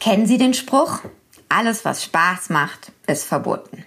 Kennen 0.00 0.26
Sie 0.26 0.38
den 0.38 0.54
Spruch? 0.54 1.00
Alles, 1.48 1.84
was 1.84 2.04
Spaß 2.04 2.50
macht, 2.50 2.92
ist 3.06 3.24
verboten. 3.24 3.84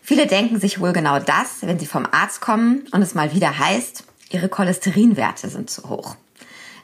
Viele 0.00 0.26
denken 0.26 0.60
sich 0.60 0.80
wohl 0.80 0.92
genau 0.92 1.18
das, 1.18 1.58
wenn 1.62 1.78
sie 1.78 1.86
vom 1.86 2.06
Arzt 2.10 2.40
kommen 2.40 2.86
und 2.92 3.02
es 3.02 3.14
mal 3.14 3.34
wieder 3.34 3.58
heißt, 3.58 4.04
ihre 4.30 4.48
Cholesterinwerte 4.48 5.48
sind 5.48 5.70
zu 5.70 5.88
hoch. 5.88 6.16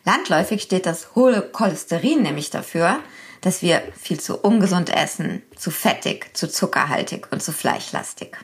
Landläufig 0.05 0.63
steht 0.63 0.87
das 0.87 1.15
hohe 1.15 1.43
Cholesterin 1.43 2.23
nämlich 2.23 2.51
dafür, 2.51 2.99
dass 3.41 3.63
wir 3.63 3.83
viel 3.99 4.21
zu 4.21 4.39
ungesund 4.39 4.91
essen, 4.91 5.43
zu 5.57 5.71
fettig, 5.71 6.37
zu 6.37 6.49
zuckerhaltig 6.49 7.29
und 7.31 7.43
zu 7.43 7.53
fleischlastig. 7.53 8.37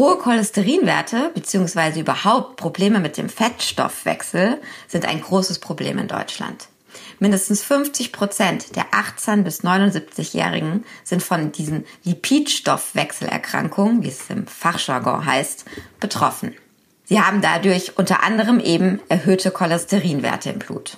Hohe 0.00 0.16
Cholesterinwerte 0.16 1.30
bzw. 1.34 2.00
überhaupt 2.00 2.56
Probleme 2.56 3.00
mit 3.00 3.18
dem 3.18 3.28
Fettstoffwechsel 3.28 4.58
sind 4.88 5.04
ein 5.04 5.20
großes 5.20 5.58
Problem 5.58 5.98
in 5.98 6.08
Deutschland. 6.08 6.68
Mindestens 7.18 7.62
50 7.62 8.10
Prozent 8.10 8.76
der 8.76 8.86
18 8.92 9.44
bis 9.44 9.62
79-Jährigen 9.62 10.86
sind 11.04 11.22
von 11.22 11.52
diesen 11.52 11.84
Lipidstoffwechselerkrankungen, 12.04 14.02
wie 14.02 14.08
es 14.08 14.30
im 14.30 14.46
Fachjargon 14.46 15.26
heißt, 15.26 15.66
betroffen. 16.00 16.56
Sie 17.04 17.20
haben 17.20 17.42
dadurch 17.42 17.98
unter 17.98 18.22
anderem 18.22 18.58
eben 18.58 19.00
erhöhte 19.10 19.50
Cholesterinwerte 19.50 20.48
im 20.48 20.60
Blut. 20.60 20.96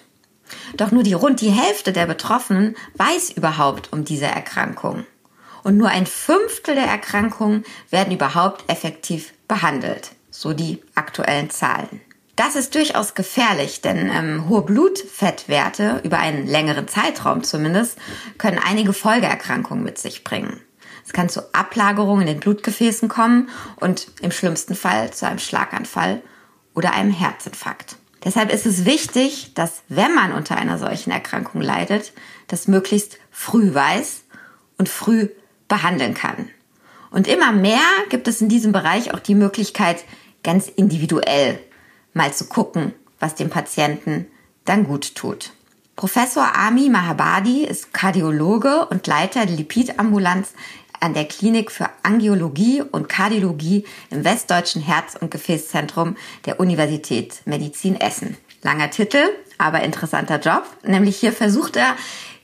Doch 0.77 0.93
nur 0.93 1.03
die 1.03 1.15
rund 1.15 1.41
die 1.41 1.51
Hälfte 1.51 1.93
der 1.93 2.07
Betroffenen 2.07 2.77
weiß 2.95 3.31
überhaupt 3.31 3.93
um 3.93 4.05
diese 4.05 4.27
Erkrankung. 4.27 5.07
Und 5.63 5.77
nur 5.77 5.89
ein 5.89 6.07
Fünftel 6.07 6.75
der 6.75 6.87
Erkrankungen 6.87 7.65
werden 7.91 8.13
überhaupt 8.13 8.69
effektiv 8.71 9.33
behandelt, 9.47 10.13
so 10.31 10.53
die 10.53 10.83
aktuellen 10.95 11.51
Zahlen. 11.51 12.01
Das 12.37 12.57
ist 12.57 12.75
durchaus 12.75 13.15
gefährlich, 13.15 13.83
denn 13.83 14.11
ähm, 14.11 14.49
hohe 14.49 14.63
Blutfettwerte 14.63 16.01
über 16.03 16.19
einen 16.19 16.47
längeren 16.47 16.89
Zeitraum 16.89 17.45
zumindest 17.45 17.99
können 18.39 18.59
einige 18.59 18.93
Folgeerkrankungen 18.93 19.85
mit 19.85 19.99
sich 19.99 20.25
bringen. 20.25 20.61
Es 21.05 21.13
kann 21.13 21.29
zu 21.29 21.55
Ablagerungen 21.55 22.27
in 22.27 22.35
den 22.35 22.41
Blutgefäßen 22.41 23.09
kommen 23.09 23.51
und 23.77 24.09
im 24.23 24.31
schlimmsten 24.31 24.75
Fall 24.75 25.13
zu 25.13 25.27
einem 25.27 25.39
Schlaganfall 25.39 26.23
oder 26.75 26.95
einem 26.95 27.11
Herzinfarkt. 27.11 27.97
Deshalb 28.25 28.53
ist 28.53 28.67
es 28.67 28.85
wichtig, 28.85 29.53
dass 29.55 29.83
wenn 29.89 30.15
man 30.15 30.33
unter 30.33 30.57
einer 30.57 30.79
solchen 30.79 31.11
Erkrankung 31.11 31.61
leidet, 31.61 32.13
das 32.47 32.69
möglichst 32.69 33.19
früh 33.31 33.75
weiß 33.75 34.23
und 34.79 34.89
früh 34.89 35.29
behandeln 35.73 36.13
kann. 36.13 36.51
Und 37.11 37.27
immer 37.27 37.51
mehr 37.51 37.81
gibt 38.11 38.29
es 38.29 38.43
in 38.43 38.51
diesem 38.51 38.73
Bereich 38.73 39.15
auch 39.15 39.21
die 39.21 39.35
Möglichkeit, 39.35 40.05
ganz 40.43 40.69
individuell 40.69 41.59
mal 42.13 42.31
zu 42.35 42.45
gucken, 42.45 42.93
was 43.19 43.37
dem 43.37 43.49
Patienten 43.49 44.27
dann 44.67 44.85
gut 44.85 45.15
tut. 45.15 45.53
Professor 45.97 46.55
Ami 46.55 46.91
Mahabadi 46.91 47.65
ist 47.65 47.95
Kardiologe 47.95 48.85
und 48.91 49.07
Leiter 49.07 49.47
der 49.47 49.57
Lipidambulanz 49.57 50.53
an 51.01 51.15
der 51.15 51.25
Klinik 51.25 51.71
für 51.71 51.89
Angiologie 52.03 52.83
und 52.83 53.09
Kardiologie 53.09 53.87
im 54.11 54.25
Westdeutschen 54.25 54.83
Herz- 54.83 55.17
und 55.19 55.31
Gefäßzentrum 55.31 56.17
der 56.45 56.61
Universität 56.61 57.41
Medizin 57.47 57.99
Essen. 57.99 58.37
Langer 58.63 58.91
Titel, 58.91 59.25
aber 59.57 59.83
interessanter 59.83 60.39
Job. 60.39 60.65
Nämlich 60.85 61.17
hier 61.17 61.33
versucht 61.33 61.77
er 61.77 61.97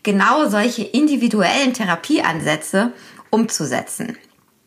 genau 0.03 0.49
solche 0.49 0.85
individuellen 0.85 1.75
Therapieansätze 1.75 2.93
umzusetzen. 3.31 4.17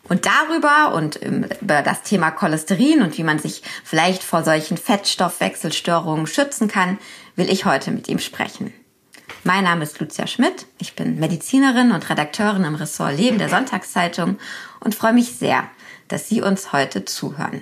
Und 0.10 0.26
darüber 0.26 0.94
und 0.96 1.18
über 1.18 1.82
das 1.82 2.02
Thema 2.02 2.32
Cholesterin 2.32 3.02
und 3.02 3.18
wie 3.18 3.24
man 3.24 3.40
sich 3.40 3.62
vielleicht 3.84 4.24
vor 4.24 4.44
solchen 4.44 4.78
Fettstoffwechselstörungen 4.78 6.28
schützen 6.28 6.68
kann, 6.68 6.98
will 7.36 7.50
ich 7.50 7.66
heute 7.66 7.92
mit 7.92 8.08
ihm 8.10 8.20
sprechen. 8.20 8.74
Mein 9.44 9.64
Name 9.64 9.84
ist 9.84 10.00
Lucia 10.00 10.28
Schmidt. 10.28 10.66
Ich 10.80 10.96
bin 10.96 11.20
Medizinerin 11.20 11.92
und 11.92 12.10
Redakteurin 12.10 12.64
im 12.64 12.76
Ressort 12.76 13.18
Leben 13.18 13.38
der 13.38 13.50
Sonntagszeitung 13.50 14.38
und 14.82 14.96
freue 14.96 15.14
mich 15.14 15.34
sehr, 15.34 15.64
dass 16.10 16.28
Sie 16.28 16.42
uns 16.42 16.74
heute 16.74 17.06
zuhören. 17.06 17.62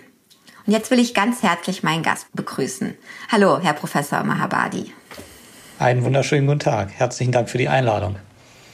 Und 0.66 0.74
jetzt 0.74 0.92
will 0.92 1.00
ich 1.00 1.14
ganz 1.14 1.42
herzlich 1.42 1.84
meinen 1.84 2.04
Gast 2.04 2.28
begrüßen. 2.34 2.96
Hallo, 3.32 3.60
Herr 3.62 3.74
Professor 3.74 4.24
Mahabadi. 4.24 4.94
Einen 5.78 6.04
wunderschönen 6.04 6.48
guten 6.48 6.60
Tag. 6.60 6.92
Herzlichen 6.92 7.32
Dank 7.32 7.50
für 7.50 7.58
die 7.58 7.70
Einladung. 7.70 8.18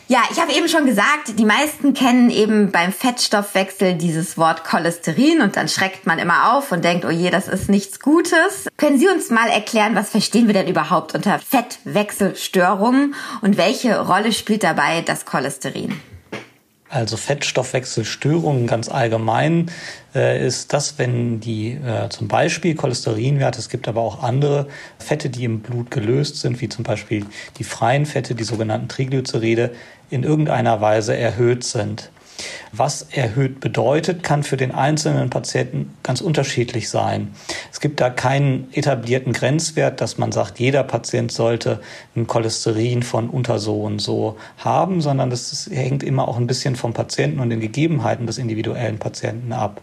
Ja, 0.08 0.20
ich 0.32 0.40
habe 0.40 0.54
eben 0.54 0.70
schon 0.70 0.86
gesagt, 0.86 1.40
die 1.40 1.46
meisten 1.46 1.96
kennen 1.96 2.30
eben 2.30 2.72
beim 2.72 2.94
Fettstoffwechsel 2.94 3.96
dieses 3.96 4.38
Wort 4.38 4.64
Cholesterin 4.64 5.42
und 5.42 5.58
dann 5.58 5.68
schreckt 5.68 6.06
man 6.06 6.20
immer 6.20 6.56
auf 6.56 6.72
und 6.72 6.86
denkt, 6.86 7.06
oh 7.06 7.10
je, 7.10 7.32
das 7.32 7.48
ist 7.48 7.70
nichts 7.70 8.00
Gutes. 8.00 8.68
Können 8.78 9.00
Sie 9.00 9.08
uns 9.08 9.32
mal 9.32 9.50
erklären, 9.50 9.96
was 9.96 10.12
verstehen 10.12 10.46
wir 10.46 10.54
denn 10.54 10.68
überhaupt 10.68 11.16
unter 11.16 11.40
Fettwechselstörungen 11.40 13.16
und 13.42 13.58
welche 13.58 14.00
Rolle 14.00 14.32
spielt 14.32 14.62
dabei 14.62 15.02
das 15.02 15.26
Cholesterin? 15.26 16.00
Also 16.88 17.18
Fettstoffwechselstörungen 17.18 18.68
ganz 18.68 18.90
allgemein 18.90 19.72
äh, 20.16 20.46
ist 20.46 20.74
das, 20.74 20.98
wenn 20.98 21.40
die 21.40 21.72
äh, 21.74 22.10
zum 22.10 22.28
Beispiel 22.28 22.76
Cholesterinwerte, 22.76 23.60
es 23.60 23.70
gibt 23.70 23.88
aber 23.88 24.02
auch 24.02 24.24
andere 24.24 24.68
Fette, 24.98 25.30
die 25.30 25.44
im 25.44 25.60
Blut 25.60 25.92
gelöst 25.92 26.38
sind, 26.38 26.62
wie 26.62 26.70
zum 26.70 26.84
Beispiel 26.84 27.26
die 27.58 27.64
freien 27.64 28.06
Fette, 28.06 28.36
die 28.36 28.44
sogenannten 28.44 28.88
Triglyceride, 28.88 29.72
in 30.10 30.24
irgendeiner 30.24 30.82
Weise 30.82 31.18
erhöht 31.18 31.64
sind. 31.64 32.12
Was 32.72 33.04
erhöht 33.04 33.60
bedeutet, 33.60 34.24
kann 34.24 34.44
für 34.44 34.58
den 34.58 34.72
einzelnen 34.72 35.30
Patienten 35.30 35.94
ganz 36.04 36.22
unterschiedlich 36.22 36.90
sein. 36.90 37.34
Es 37.72 37.80
gibt 37.80 38.02
da 38.02 38.10
keinen 38.10 38.68
etablierten 38.74 39.34
Grenzwert, 39.34 40.02
dass 40.02 40.18
man 40.18 40.32
sagt, 40.32 40.60
jeder 40.60 40.84
Patient 40.84 41.32
sollte 41.32 41.80
ein 42.16 42.28
Cholesterin 42.28 43.04
von 43.04 43.30
unter 43.30 43.60
so 43.60 43.82
und 43.82 44.00
so 44.00 44.38
haben, 44.58 45.02
sondern 45.02 45.30
das 45.30 45.70
hängt 45.72 46.04
immer 46.04 46.28
auch 46.28 46.38
ein 46.38 46.48
bisschen 46.48 46.76
vom 46.76 46.94
Patienten 46.94 47.40
und 47.40 47.50
den 47.50 47.62
Gegebenheiten 47.62 48.28
des 48.28 48.38
individuellen 48.38 49.00
Patienten 49.00 49.54
ab. 49.54 49.82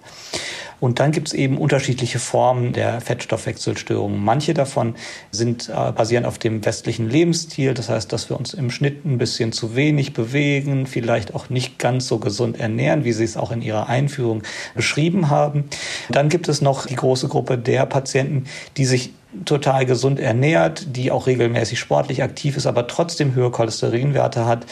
Und 0.82 0.98
dann 0.98 1.12
gibt 1.12 1.28
es 1.28 1.32
eben 1.32 1.59
unterschiedliche 1.59 2.19
Formen 2.19 2.72
der 2.72 3.00
Fettstoffwechselstörungen. 3.00 4.20
Manche 4.20 4.53
davon 4.53 4.97
sind 5.31 5.69
äh, 5.69 5.93
basierend 5.93 6.26
auf 6.26 6.38
dem 6.38 6.65
westlichen 6.65 7.09
Lebensstil, 7.09 7.72
das 7.72 7.88
heißt, 7.88 8.12
dass 8.12 8.28
wir 8.28 8.37
uns 8.37 8.53
im 8.53 8.69
Schnitt 8.69 9.04
ein 9.04 9.16
bisschen 9.16 9.53
zu 9.53 9.76
wenig 9.76 10.12
bewegen, 10.12 10.88
vielleicht 10.88 11.37
auch 11.37 11.50
nicht 11.50 11.78
ganz 11.78 12.09
so 12.09 12.19
gesund 12.19 12.59
ernähren, 12.59 13.04
wie 13.04 13.12
Sie 13.12 13.22
es 13.22 13.37
auch 13.37 13.53
in 13.53 13.62
Ihrer 13.62 13.88
Einführung 13.88 14.42
beschrieben 14.75 15.31
haben. 15.31 15.66
Dann 16.10 16.28
gibt 16.28 16.48
es 16.48 16.60
noch 16.60 16.87
die 16.87 16.97
große 16.97 17.28
Gruppe 17.28 17.59
der 17.59 17.87
Patienten, 17.87 18.47
die 18.76 18.84
sich 18.84 19.12
total 19.44 19.87
gesund 19.87 20.20
ernährt, 20.20 20.97
die 20.97 21.10
auch 21.10 21.26
regelmäßig 21.26 21.78
sportlich 21.78 22.22
aktiv 22.22 22.56
ist, 22.56 22.66
aber 22.66 22.87
trotzdem 22.87 23.34
höhere 23.34 23.50
Cholesterinwerte 23.50 24.44
hat, 24.47 24.66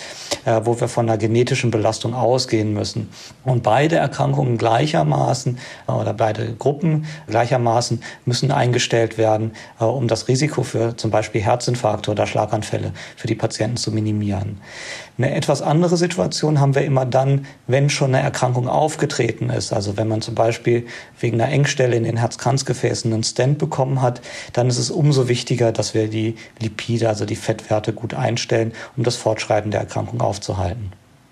äh, 0.44 0.60
wo 0.64 0.78
wir 0.80 0.88
von 0.88 1.08
einer 1.08 1.18
genetischen 1.18 1.70
Belastung 1.70 2.14
ausgehen 2.14 2.72
müssen. 2.72 3.08
Und 3.44 3.62
beide 3.62 3.96
Erkrankungen 3.96 4.58
gleichermaßen 4.58 5.58
äh, 5.88 5.92
oder 5.92 6.12
beide 6.12 6.54
Gruppen 6.54 7.06
gleichermaßen 7.26 8.02
müssen 8.24 8.50
eingestellt 8.50 9.18
werden, 9.18 9.52
äh, 9.80 9.84
um 9.84 10.08
das 10.08 10.28
Risiko 10.28 10.62
für 10.62 10.96
zum 10.96 11.10
Beispiel 11.10 11.40
Herzinfarkte 11.40 12.10
oder 12.10 12.26
Schlaganfälle 12.26 12.92
für 13.16 13.26
die 13.26 13.34
Patienten 13.34 13.78
zu 13.78 13.92
minimieren. 13.92 14.60
Eine 15.20 15.34
etwas 15.34 15.60
andere 15.60 15.98
Situation 15.98 16.60
haben 16.60 16.74
wir 16.74 16.82
immer 16.82 17.04
dann, 17.04 17.44
wenn 17.66 17.90
schon 17.90 18.14
eine 18.14 18.24
Erkrankung 18.24 18.68
aufgetreten 18.68 19.50
ist. 19.50 19.70
Also 19.70 19.98
wenn 19.98 20.08
man 20.08 20.22
zum 20.22 20.34
Beispiel 20.34 20.86
wegen 21.18 21.38
einer 21.38 21.52
Engstelle 21.52 21.94
in 21.94 22.04
den 22.04 22.16
Herzkranzgefäßen 22.16 23.12
einen 23.12 23.22
Stent 23.22 23.58
bekommen 23.58 24.00
hat, 24.00 24.22
dann 24.54 24.68
ist 24.68 24.78
es 24.78 24.90
umso 24.90 25.28
wichtiger, 25.28 25.72
dass 25.72 25.92
wir 25.92 26.08
die 26.08 26.36
Lipide, 26.58 27.10
also 27.10 27.26
die 27.26 27.36
Fettwerte 27.36 27.92
gut 27.92 28.14
einstellen, 28.14 28.72
um 28.96 29.04
das 29.04 29.16
Fortschreiten 29.16 29.70
der 29.70 29.80
Erkrankung 29.80 30.22
aufzuhalten. 30.22 30.90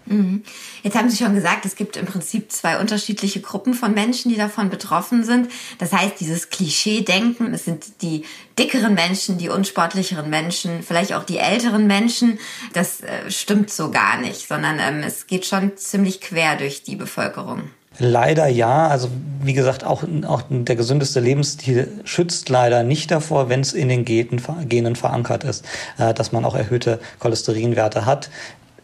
Mhm. 0.08 0.42
Jetzt 0.82 0.96
haben 0.96 1.10
Sie 1.10 1.16
schon 1.16 1.34
gesagt, 1.34 1.64
es 1.66 1.76
gibt 1.76 1.96
im 1.96 2.06
Prinzip 2.06 2.50
zwei 2.52 2.78
unterschiedliche 2.78 3.40
Gruppen 3.40 3.74
von 3.74 3.94
Menschen, 3.94 4.30
die 4.30 4.36
davon 4.36 4.70
betroffen 4.70 5.24
sind. 5.24 5.48
Das 5.78 5.92
heißt, 5.92 6.20
dieses 6.20 6.50
Klischee-Denken, 6.50 7.52
es 7.54 7.64
sind 7.64 8.02
die 8.02 8.24
dickeren 8.58 8.94
Menschen, 8.94 9.38
die 9.38 9.48
unsportlicheren 9.48 10.28
Menschen, 10.28 10.82
vielleicht 10.82 11.12
auch 11.12 11.24
die 11.24 11.38
älteren 11.38 11.86
Menschen, 11.86 12.38
das 12.72 13.00
äh, 13.00 13.30
stimmt 13.30 13.70
so 13.70 13.90
gar 13.90 14.20
nicht, 14.20 14.48
sondern 14.48 14.78
ähm, 14.80 15.02
es 15.04 15.26
geht 15.26 15.46
schon 15.46 15.76
ziemlich 15.76 16.20
quer 16.20 16.56
durch 16.56 16.82
die 16.82 16.96
Bevölkerung. 16.96 17.70
Leider 17.98 18.46
ja. 18.46 18.86
Also 18.86 19.10
wie 19.42 19.54
gesagt, 19.54 19.84
auch, 19.84 20.04
auch 20.26 20.42
der 20.48 20.76
gesündeste 20.76 21.20
Lebensstil 21.20 22.00
schützt 22.04 22.48
leider 22.48 22.82
nicht 22.82 23.10
davor, 23.10 23.48
wenn 23.48 23.60
es 23.60 23.72
in 23.72 23.88
den 23.88 24.04
Genen 24.04 24.96
verankert 24.96 25.44
ist, 25.44 25.64
äh, 25.98 26.14
dass 26.14 26.32
man 26.32 26.44
auch 26.44 26.54
erhöhte 26.54 27.00
Cholesterinwerte 27.18 28.06
hat. 28.06 28.30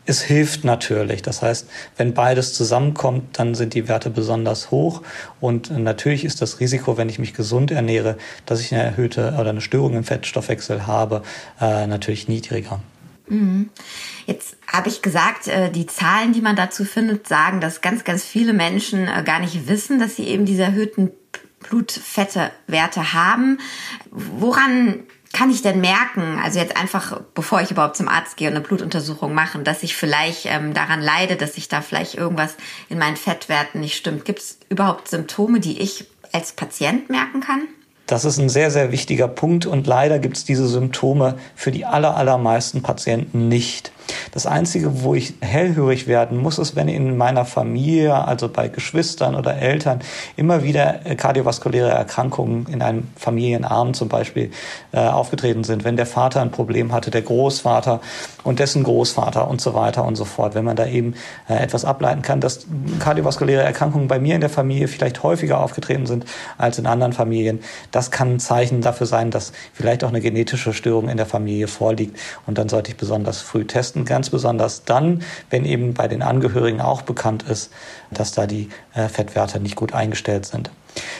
Es 0.06 0.22
hilft 0.22 0.64
natürlich. 0.64 1.22
Das 1.22 1.40
heißt, 1.42 1.68
wenn 1.96 2.14
beides 2.14 2.52
zusammenkommt, 2.52 3.38
dann 3.38 3.54
sind 3.54 3.74
die 3.74 3.88
Werte 3.88 4.10
besonders 4.10 4.70
hoch. 4.70 5.02
Und 5.40 5.70
natürlich 5.70 6.24
ist 6.24 6.42
das 6.42 6.60
Risiko, 6.60 6.96
wenn 6.96 7.08
ich 7.08 7.18
mich 7.18 7.32
gesund 7.32 7.70
ernähre, 7.70 8.18
dass 8.44 8.60
ich 8.60 8.72
eine 8.74 8.82
erhöhte 8.82 9.36
oder 9.40 9.50
eine 9.50 9.60
Störung 9.60 9.94
im 9.94 10.04
Fettstoffwechsel 10.04 10.86
habe, 10.86 11.22
äh, 11.60 11.86
natürlich 11.86 12.28
niedriger. 12.28 12.80
Mhm. 13.28 13.70
Jetzt 14.26 14.56
habe 14.70 14.88
ich 14.88 15.00
gesagt, 15.00 15.48
äh, 15.48 15.70
die 15.70 15.86
Zahlen, 15.86 16.32
die 16.32 16.42
man 16.42 16.56
dazu 16.56 16.84
findet, 16.84 17.26
sagen, 17.26 17.60
dass 17.60 17.80
ganz, 17.80 18.04
ganz 18.04 18.24
viele 18.24 18.52
Menschen 18.52 19.08
äh, 19.08 19.22
gar 19.24 19.40
nicht 19.40 19.68
wissen, 19.68 19.98
dass 19.98 20.16
sie 20.16 20.24
eben 20.24 20.44
diese 20.44 20.64
erhöhten 20.64 21.10
Blutfettewerte 21.60 23.14
haben. 23.14 23.58
Woran 24.10 25.04
kann 25.34 25.50
ich 25.50 25.60
denn 25.60 25.80
merken, 25.80 26.40
also 26.42 26.58
jetzt 26.58 26.76
einfach, 26.76 27.20
bevor 27.34 27.60
ich 27.60 27.70
überhaupt 27.70 27.96
zum 27.96 28.08
Arzt 28.08 28.38
gehe 28.38 28.48
und 28.48 28.54
eine 28.54 28.64
Blutuntersuchung 28.64 29.34
mache, 29.34 29.58
dass 29.58 29.82
ich 29.82 29.94
vielleicht 29.94 30.46
ähm, 30.46 30.72
daran 30.72 31.02
leide, 31.02 31.36
dass 31.36 31.54
sich 31.54 31.68
da 31.68 31.82
vielleicht 31.82 32.14
irgendwas 32.14 32.54
in 32.88 32.98
meinen 32.98 33.16
Fettwerten 33.16 33.80
nicht 33.80 33.96
stimmt? 33.96 34.24
Gibt 34.24 34.38
es 34.38 34.58
überhaupt 34.70 35.08
Symptome, 35.08 35.60
die 35.60 35.80
ich 35.80 36.06
als 36.32 36.52
Patient 36.52 37.10
merken 37.10 37.40
kann? 37.40 37.68
Das 38.06 38.24
ist 38.24 38.38
ein 38.38 38.48
sehr, 38.48 38.70
sehr 38.70 38.92
wichtiger 38.92 39.28
Punkt 39.28 39.66
und 39.66 39.86
leider 39.86 40.18
gibt 40.18 40.36
es 40.36 40.44
diese 40.44 40.68
Symptome 40.68 41.38
für 41.56 41.72
die 41.72 41.84
aller, 41.84 42.16
allermeisten 42.16 42.82
Patienten 42.82 43.48
nicht. 43.48 43.92
Das 44.32 44.46
Einzige, 44.46 45.02
wo 45.02 45.14
ich 45.14 45.34
hellhörig 45.40 46.06
werden 46.06 46.38
muss, 46.38 46.58
ist, 46.58 46.76
wenn 46.76 46.88
in 46.88 47.16
meiner 47.16 47.44
Familie, 47.44 48.14
also 48.14 48.48
bei 48.48 48.68
Geschwistern 48.68 49.34
oder 49.34 49.56
Eltern, 49.56 50.00
immer 50.36 50.62
wieder 50.62 51.06
äh, 51.06 51.14
kardiovaskuläre 51.14 51.90
Erkrankungen 51.90 52.66
in 52.66 52.82
einem 52.82 53.08
Familienarm 53.16 53.94
zum 53.94 54.08
Beispiel 54.08 54.50
äh, 54.92 54.98
aufgetreten 54.98 55.64
sind. 55.64 55.84
Wenn 55.84 55.96
der 55.96 56.06
Vater 56.06 56.40
ein 56.40 56.50
Problem 56.50 56.92
hatte, 56.92 57.10
der 57.10 57.22
Großvater 57.22 58.00
und 58.42 58.58
dessen 58.58 58.82
Großvater 58.84 59.48
und 59.48 59.60
so 59.60 59.74
weiter 59.74 60.04
und 60.04 60.16
so 60.16 60.24
fort. 60.24 60.54
Wenn 60.54 60.64
man 60.64 60.76
da 60.76 60.86
eben 60.86 61.14
äh, 61.48 61.54
etwas 61.54 61.84
ableiten 61.84 62.22
kann, 62.22 62.40
dass 62.40 62.66
kardiovaskuläre 63.00 63.62
Erkrankungen 63.62 64.08
bei 64.08 64.18
mir 64.18 64.34
in 64.34 64.40
der 64.40 64.50
Familie 64.50 64.88
vielleicht 64.88 65.22
häufiger 65.22 65.60
aufgetreten 65.60 66.06
sind 66.06 66.26
als 66.58 66.78
in 66.78 66.86
anderen 66.86 67.12
Familien, 67.12 67.60
das 67.90 68.10
kann 68.10 68.34
ein 68.34 68.40
Zeichen 68.40 68.80
dafür 68.80 69.06
sein, 69.06 69.30
dass 69.30 69.52
vielleicht 69.72 70.04
auch 70.04 70.08
eine 70.08 70.20
genetische 70.20 70.72
Störung 70.72 71.08
in 71.08 71.16
der 71.16 71.26
Familie 71.26 71.68
vorliegt. 71.68 72.18
Und 72.46 72.58
dann 72.58 72.68
sollte 72.68 72.90
ich 72.90 72.96
besonders 72.96 73.40
früh 73.40 73.64
testen 73.64 73.93
testen, 73.94 74.04
ganz 74.04 74.30
besonders 74.30 74.84
dann, 74.84 75.22
wenn 75.50 75.64
eben 75.64 75.94
bei 75.94 76.08
den 76.08 76.22
Angehörigen 76.22 76.80
auch 76.80 77.02
bekannt 77.02 77.44
ist, 77.44 77.70
dass 78.10 78.32
da 78.32 78.46
die 78.46 78.68
äh, 78.94 79.08
Fettwerte 79.08 79.60
nicht 79.60 79.76
gut 79.76 79.94
eingestellt 79.94 80.46
sind. 80.46 80.70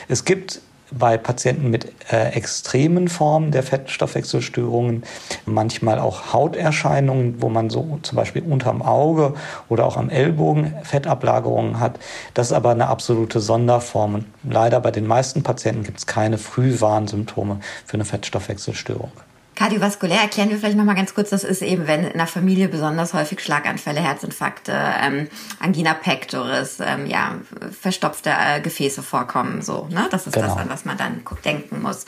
Es 0.07 0.25
gibt 0.25 0.61
bei 0.91 1.17
Patienten 1.17 1.71
mit 1.71 1.91
äh, 2.11 2.29
extremen 2.33 3.07
Formen 3.07 3.49
der 3.51 3.63
Fettstoffwechselstörungen 3.63 5.03
manchmal 5.45 5.97
auch 5.97 6.31
Hauterscheinungen, 6.31 7.41
wo 7.41 7.49
man 7.49 7.71
so 7.71 7.97
zum 8.03 8.15
Beispiel 8.15 8.43
unterm 8.43 8.83
Auge 8.83 9.33
oder 9.67 9.85
auch 9.85 9.97
am 9.97 10.09
Ellbogen 10.09 10.75
Fettablagerungen 10.83 11.79
hat. 11.79 11.97
Das 12.35 12.47
ist 12.47 12.53
aber 12.53 12.69
eine 12.69 12.87
absolute 12.87 13.39
Sonderform. 13.39 14.15
Und 14.15 14.25
leider 14.43 14.79
bei 14.79 14.91
den 14.91 15.07
meisten 15.07 15.41
Patienten 15.41 15.83
gibt 15.83 15.97
es 15.97 16.05
keine 16.05 16.37
Frühwarnsymptome 16.37 17.61
für 17.87 17.95
eine 17.95 18.05
Fettstoffwechselstörung. 18.05 19.11
Kardiovaskulär 19.55 20.21
erklären 20.21 20.49
wir 20.49 20.57
vielleicht 20.57 20.77
nochmal 20.77 20.95
ganz 20.95 21.13
kurz, 21.13 21.29
das 21.29 21.43
ist 21.43 21.61
eben, 21.61 21.87
wenn 21.87 22.03
in 22.03 22.17
der 22.17 22.27
Familie 22.27 22.67
besonders 22.67 23.13
häufig 23.13 23.39
Schlaganfälle, 23.39 24.01
Herzinfarkte, 24.01 24.73
ähm, 25.01 25.29
Angina 25.59 25.93
pectoris, 25.93 26.79
ähm, 26.81 27.05
ja, 27.05 27.35
verstopfte 27.71 28.31
äh, 28.31 28.59
Gefäße 28.59 29.01
vorkommen, 29.01 29.61
so, 29.61 29.87
ne? 29.89 30.07
Das 30.11 30.27
ist 30.27 30.33
genau. 30.33 30.47
das, 30.47 30.57
an 30.57 30.69
was 30.69 30.85
man 30.85 30.97
dann 30.97 31.23
denken 31.43 31.81
muss. 31.81 32.05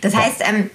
Das 0.00 0.12
ja. 0.12 0.20
heißt, 0.20 0.42
ähm, 0.48 0.70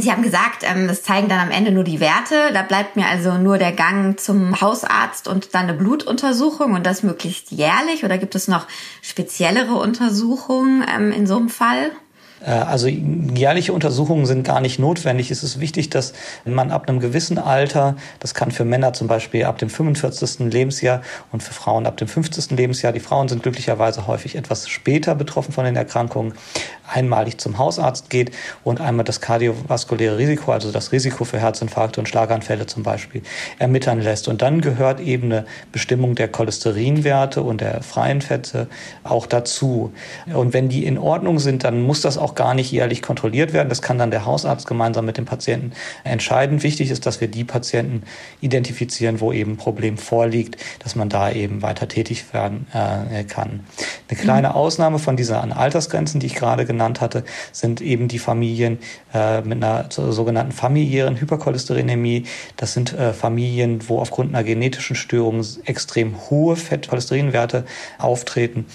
Sie 0.00 0.10
haben 0.10 0.22
gesagt, 0.22 0.62
ähm, 0.62 0.88
das 0.88 1.02
zeigen 1.02 1.28
dann 1.28 1.40
am 1.40 1.50
Ende 1.50 1.72
nur 1.72 1.84
die 1.84 2.00
Werte. 2.00 2.52
Da 2.54 2.62
bleibt 2.62 2.96
mir 2.96 3.06
also 3.06 3.34
nur 3.34 3.58
der 3.58 3.72
Gang 3.72 4.18
zum 4.18 4.60
Hausarzt 4.60 5.28
und 5.28 5.54
dann 5.54 5.64
eine 5.64 5.74
Blutuntersuchung 5.74 6.72
und 6.72 6.86
das 6.86 7.02
möglichst 7.02 7.50
jährlich. 7.50 8.04
Oder 8.04 8.16
gibt 8.16 8.34
es 8.34 8.48
noch 8.48 8.66
speziellere 9.02 9.74
Untersuchungen 9.74 10.84
ähm, 10.88 11.12
in 11.12 11.26
so 11.26 11.36
einem 11.36 11.50
Fall? 11.50 11.90
Äh, 12.44 12.50
also 12.50 12.88
jährliche 12.88 13.72
Untersuchungen 13.72 14.26
sind 14.26 14.44
gar 14.44 14.60
nicht 14.60 14.78
notwendig. 14.78 15.30
Es 15.30 15.42
ist 15.42 15.60
wichtig, 15.60 15.90
dass 15.90 16.12
man 16.44 16.70
ab 16.70 16.88
einem 16.88 17.00
gewissen 17.00 17.38
Alter, 17.38 17.96
das 18.18 18.34
kann 18.34 18.50
für 18.50 18.64
Männer 18.64 18.92
zum 18.92 19.08
Beispiel 19.08 19.44
ab 19.44 19.58
dem 19.58 19.70
45. 19.70 20.52
Lebensjahr 20.52 21.02
und 21.32 21.42
für 21.42 21.54
Frauen 21.54 21.86
ab 21.86 21.96
dem 21.96 22.08
50. 22.08 22.50
Lebensjahr, 22.52 22.92
die 22.92 23.00
Frauen 23.00 23.28
sind 23.28 23.42
glücklicherweise 23.42 24.06
häufig 24.06 24.36
etwas 24.36 24.68
später 24.68 25.14
betroffen 25.14 25.52
von 25.52 25.64
den 25.64 25.76
Erkrankungen, 25.76 26.34
einmalig 26.92 27.38
zum 27.38 27.58
Hausarzt 27.58 28.10
geht 28.10 28.32
und 28.64 28.80
einmal 28.80 29.04
das 29.04 29.20
kardiovaskuläre 29.20 30.18
Risiko, 30.18 30.52
also 30.52 30.72
das 30.72 30.92
Risiko 30.92 31.24
für 31.24 31.38
Herzinfarkte 31.38 32.00
und 32.00 32.06
Schlaganfälle 32.06 32.66
zum 32.66 32.82
Beispiel, 32.82 33.22
ermitteln 33.58 34.00
lässt. 34.00 34.28
Und 34.28 34.42
dann 34.42 34.60
gehört 34.60 35.00
eben 35.00 35.26
eine 35.26 35.46
Bestimmung 35.72 36.14
der 36.14 36.28
Cholesterinwerte 36.28 37.42
und 37.42 37.60
der 37.60 37.82
freien 37.82 38.20
Fette 38.20 38.68
auch 39.04 39.26
dazu. 39.26 39.92
Und 40.32 40.52
wenn 40.52 40.68
die 40.68 40.84
in 40.84 40.98
Ordnung 40.98 41.38
sind, 41.38 41.64
dann 41.64 41.82
muss 41.82 42.00
das 42.00 42.18
auch 42.18 42.29
gar 42.34 42.54
nicht 42.54 42.70
jährlich 42.70 43.02
kontrolliert 43.02 43.52
werden. 43.52 43.68
Das 43.68 43.82
kann 43.82 43.98
dann 43.98 44.10
der 44.10 44.26
Hausarzt 44.26 44.66
gemeinsam 44.66 45.06
mit 45.06 45.16
dem 45.16 45.24
Patienten 45.24 45.72
entscheiden. 46.04 46.62
Wichtig 46.62 46.90
ist, 46.90 47.06
dass 47.06 47.20
wir 47.20 47.28
die 47.28 47.44
Patienten 47.44 48.02
identifizieren, 48.40 49.20
wo 49.20 49.32
eben 49.32 49.52
ein 49.52 49.56
Problem 49.56 49.96
vorliegt, 49.96 50.56
dass 50.80 50.96
man 50.96 51.08
da 51.08 51.30
eben 51.30 51.62
weiter 51.62 51.88
tätig 51.88 52.32
werden 52.34 52.66
äh, 52.72 53.24
kann. 53.24 53.60
Eine 54.08 54.18
kleine 54.20 54.48
mhm. 54.50 54.54
Ausnahme 54.54 54.98
von 54.98 55.16
diesen 55.16 55.52
Altersgrenzen, 55.52 56.20
die 56.20 56.26
ich 56.26 56.34
gerade 56.34 56.66
genannt 56.66 56.80
genannt 56.80 57.00
hatte, 57.00 57.24
sind 57.52 57.80
eben 57.80 58.08
die 58.08 58.18
Familien 58.18 58.78
äh, 59.14 59.42
mit 59.42 59.62
einer 59.62 59.86
sogenannten 59.90 60.52
familiären 60.52 61.20
Hypercholesterinämie. 61.20 62.24
Das 62.56 62.72
sind 62.72 62.92
äh, 62.92 63.12
Familien, 63.12 63.88
wo 63.88 63.98
aufgrund 63.98 64.34
einer 64.34 64.44
genetischen 64.44 64.96
Störung 64.96 65.44
extrem 65.64 66.16
hohe 66.30 66.56
Fettcholesterinwerte 66.56 67.64
auftreten. 67.98 68.66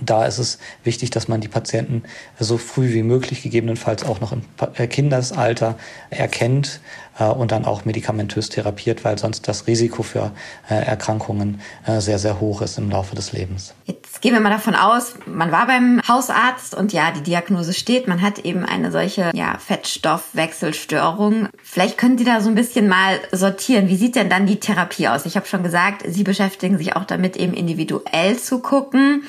Da 0.00 0.24
ist 0.24 0.38
es 0.38 0.58
wichtig, 0.84 1.10
dass 1.10 1.28
man 1.28 1.40
die 1.40 1.48
Patienten 1.48 2.02
so 2.38 2.58
früh 2.58 2.92
wie 2.92 3.02
möglich, 3.02 3.42
gegebenenfalls 3.42 4.04
auch 4.04 4.20
noch 4.20 4.32
im 4.32 4.42
äh, 4.74 4.86
Kindesalter, 4.86 5.76
erkennt 6.10 6.80
äh, 7.18 7.24
und 7.24 7.52
dann 7.52 7.64
auch 7.64 7.84
medikamentös 7.84 8.48
therapiert, 8.48 9.04
weil 9.04 9.18
sonst 9.18 9.46
das 9.48 9.66
Risiko 9.66 10.02
für 10.02 10.32
äh, 10.68 10.74
Erkrankungen 10.74 11.60
sehr, 11.98 12.18
sehr 12.18 12.40
hoch 12.40 12.62
ist 12.62 12.78
im 12.78 12.90
Laufe 12.90 13.14
des 13.14 13.32
Lebens. 13.32 13.74
Jetzt 13.84 14.20
gehen 14.20 14.34
wir 14.34 14.40
mal 14.40 14.50
davon 14.50 14.74
aus, 14.74 15.14
man 15.26 15.50
war 15.50 15.66
beim 15.66 16.00
Hausarzt 16.06 16.74
und 16.74 16.92
ja, 16.92 17.10
die 17.10 17.22
Diagnose 17.22 17.72
steht, 17.72 18.06
man 18.06 18.22
hat 18.22 18.40
eben 18.40 18.64
eine 18.64 18.92
solche 18.92 19.30
ja, 19.34 19.56
Fettstoffwechselstörung. 19.58 21.48
Vielleicht 21.62 21.98
können 21.98 22.18
Sie 22.18 22.24
da 22.24 22.40
so 22.40 22.48
ein 22.48 22.54
bisschen 22.54 22.88
mal 22.88 23.18
sortieren. 23.32 23.88
Wie 23.88 23.96
sieht 23.96 24.16
denn 24.16 24.28
dann 24.28 24.46
die 24.46 24.60
Therapie 24.60 25.08
aus? 25.08 25.26
Ich 25.26 25.36
habe 25.36 25.46
schon 25.46 25.62
gesagt, 25.62 26.02
Sie 26.06 26.22
beschäftigen 26.22 26.78
sich 26.78 26.96
auch 26.96 27.04
damit, 27.04 27.36
eben 27.36 27.54
individuell 27.54 28.38
zu 28.38 28.60
gucken. 28.60 29.24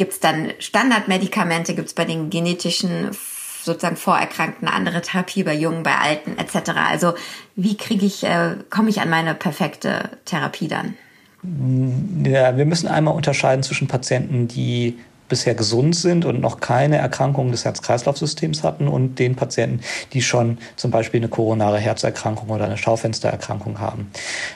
Gibt 0.00 0.14
es 0.14 0.20
dann 0.20 0.52
Standardmedikamente? 0.58 1.74
Gibt 1.74 1.88
es 1.88 1.92
bei 1.92 2.06
den 2.06 2.30
genetischen 2.30 3.10
sozusagen 3.62 3.96
Vorerkrankten 3.96 4.66
andere 4.66 5.02
Therapie 5.02 5.42
bei 5.42 5.52
Jungen, 5.52 5.82
bei 5.82 5.94
Alten 5.94 6.38
etc. 6.38 6.70
Also 6.88 7.12
wie 7.54 7.76
kriege 7.76 8.06
ich, 8.06 8.24
äh, 8.24 8.54
komme 8.70 8.88
ich 8.88 9.02
an 9.02 9.10
meine 9.10 9.34
perfekte 9.34 10.08
Therapie 10.24 10.68
dann? 10.68 10.94
Ja, 12.24 12.56
wir 12.56 12.64
müssen 12.64 12.88
einmal 12.88 13.14
unterscheiden 13.14 13.62
zwischen 13.62 13.88
Patienten, 13.88 14.48
die 14.48 14.98
bisher 15.30 15.54
gesund 15.54 15.96
sind 15.96 16.26
und 16.26 16.42
noch 16.42 16.60
keine 16.60 16.98
Erkrankung 16.98 17.50
des 17.50 17.64
Herz-Kreislauf-Systems 17.64 18.62
hatten 18.62 18.86
und 18.86 19.18
den 19.18 19.36
Patienten, 19.36 19.80
die 20.12 20.20
schon 20.20 20.58
zum 20.76 20.90
Beispiel 20.90 21.20
eine 21.20 21.28
koronare 21.28 21.78
Herzerkrankung 21.78 22.50
oder 22.50 22.66
eine 22.66 22.76
Schaufenstererkrankung 22.76 23.80
haben. 23.80 24.10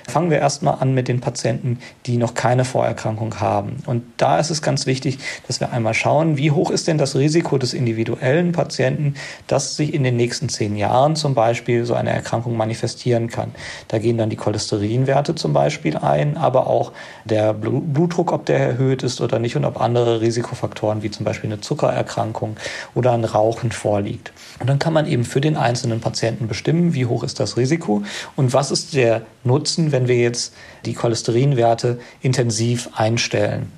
Fangen 0.06 0.30
wir 0.30 0.38
erstmal 0.38 0.80
an 0.80 0.92
mit 0.92 1.08
den 1.08 1.20
Patienten, 1.20 1.78
die 2.04 2.18
noch 2.18 2.34
keine 2.34 2.66
Vorerkrankung 2.66 3.40
haben. 3.40 3.82
Und 3.86 4.02
da 4.18 4.38
ist 4.38 4.50
es 4.50 4.60
ganz 4.60 4.84
wichtig, 4.84 5.18
dass 5.46 5.60
wir 5.60 5.72
einmal 5.72 5.94
schauen, 5.94 6.36
wie 6.36 6.50
hoch 6.50 6.70
ist 6.70 6.88
denn 6.88 6.98
das 6.98 7.16
Risiko 7.16 7.56
des 7.56 7.72
individuellen 7.72 8.52
Patienten, 8.52 9.14
dass 9.46 9.76
sich 9.76 9.94
in 9.94 10.04
den 10.04 10.16
nächsten 10.16 10.50
zehn 10.50 10.76
Jahren 10.76 11.16
zum 11.16 11.34
Beispiel 11.34 11.86
so 11.86 11.94
eine 11.94 12.10
Erkrankung 12.10 12.56
manifestieren 12.56 13.28
kann. 13.28 13.54
Da 13.88 13.98
gehen 13.98 14.18
dann 14.18 14.28
die 14.28 14.36
Cholesterinwerte 14.36 15.34
zum 15.34 15.52
Beispiel 15.54 15.96
ein, 15.96 16.36
aber 16.36 16.66
auch 16.66 16.92
der 17.24 17.54
Blutdruck, 17.54 18.32
ob 18.32 18.44
der 18.44 18.58
erhöht 18.58 19.02
ist 19.04 19.20
oder 19.20 19.38
nicht 19.38 19.56
und 19.56 19.64
ob 19.64 19.80
andere 19.80 20.20
Risikofaktoren 20.20 20.63
Risikofaktoren 20.64 21.02
wie 21.02 21.10
zum 21.10 21.24
Beispiel 21.24 21.50
eine 21.50 21.60
Zuckererkrankung 21.60 22.56
oder 22.94 23.12
ein 23.12 23.24
Rauchen 23.24 23.72
vorliegt. 23.72 24.32
Und 24.60 24.68
dann 24.68 24.78
kann 24.78 24.92
man 24.92 25.06
eben 25.06 25.24
für 25.24 25.40
den 25.40 25.56
einzelnen 25.56 26.00
Patienten 26.00 26.48
bestimmen, 26.48 26.94
wie 26.94 27.06
hoch 27.06 27.22
ist 27.22 27.40
das 27.40 27.56
Risiko 27.56 28.02
und 28.36 28.52
was 28.52 28.70
ist 28.70 28.94
der 28.94 29.22
Nutzen, 29.44 29.92
wenn 29.92 30.08
wir 30.08 30.16
jetzt 30.16 30.54
die 30.86 30.94
Cholesterinwerte 30.94 31.98
intensiv 32.22 32.88
einstellen. 32.94 33.70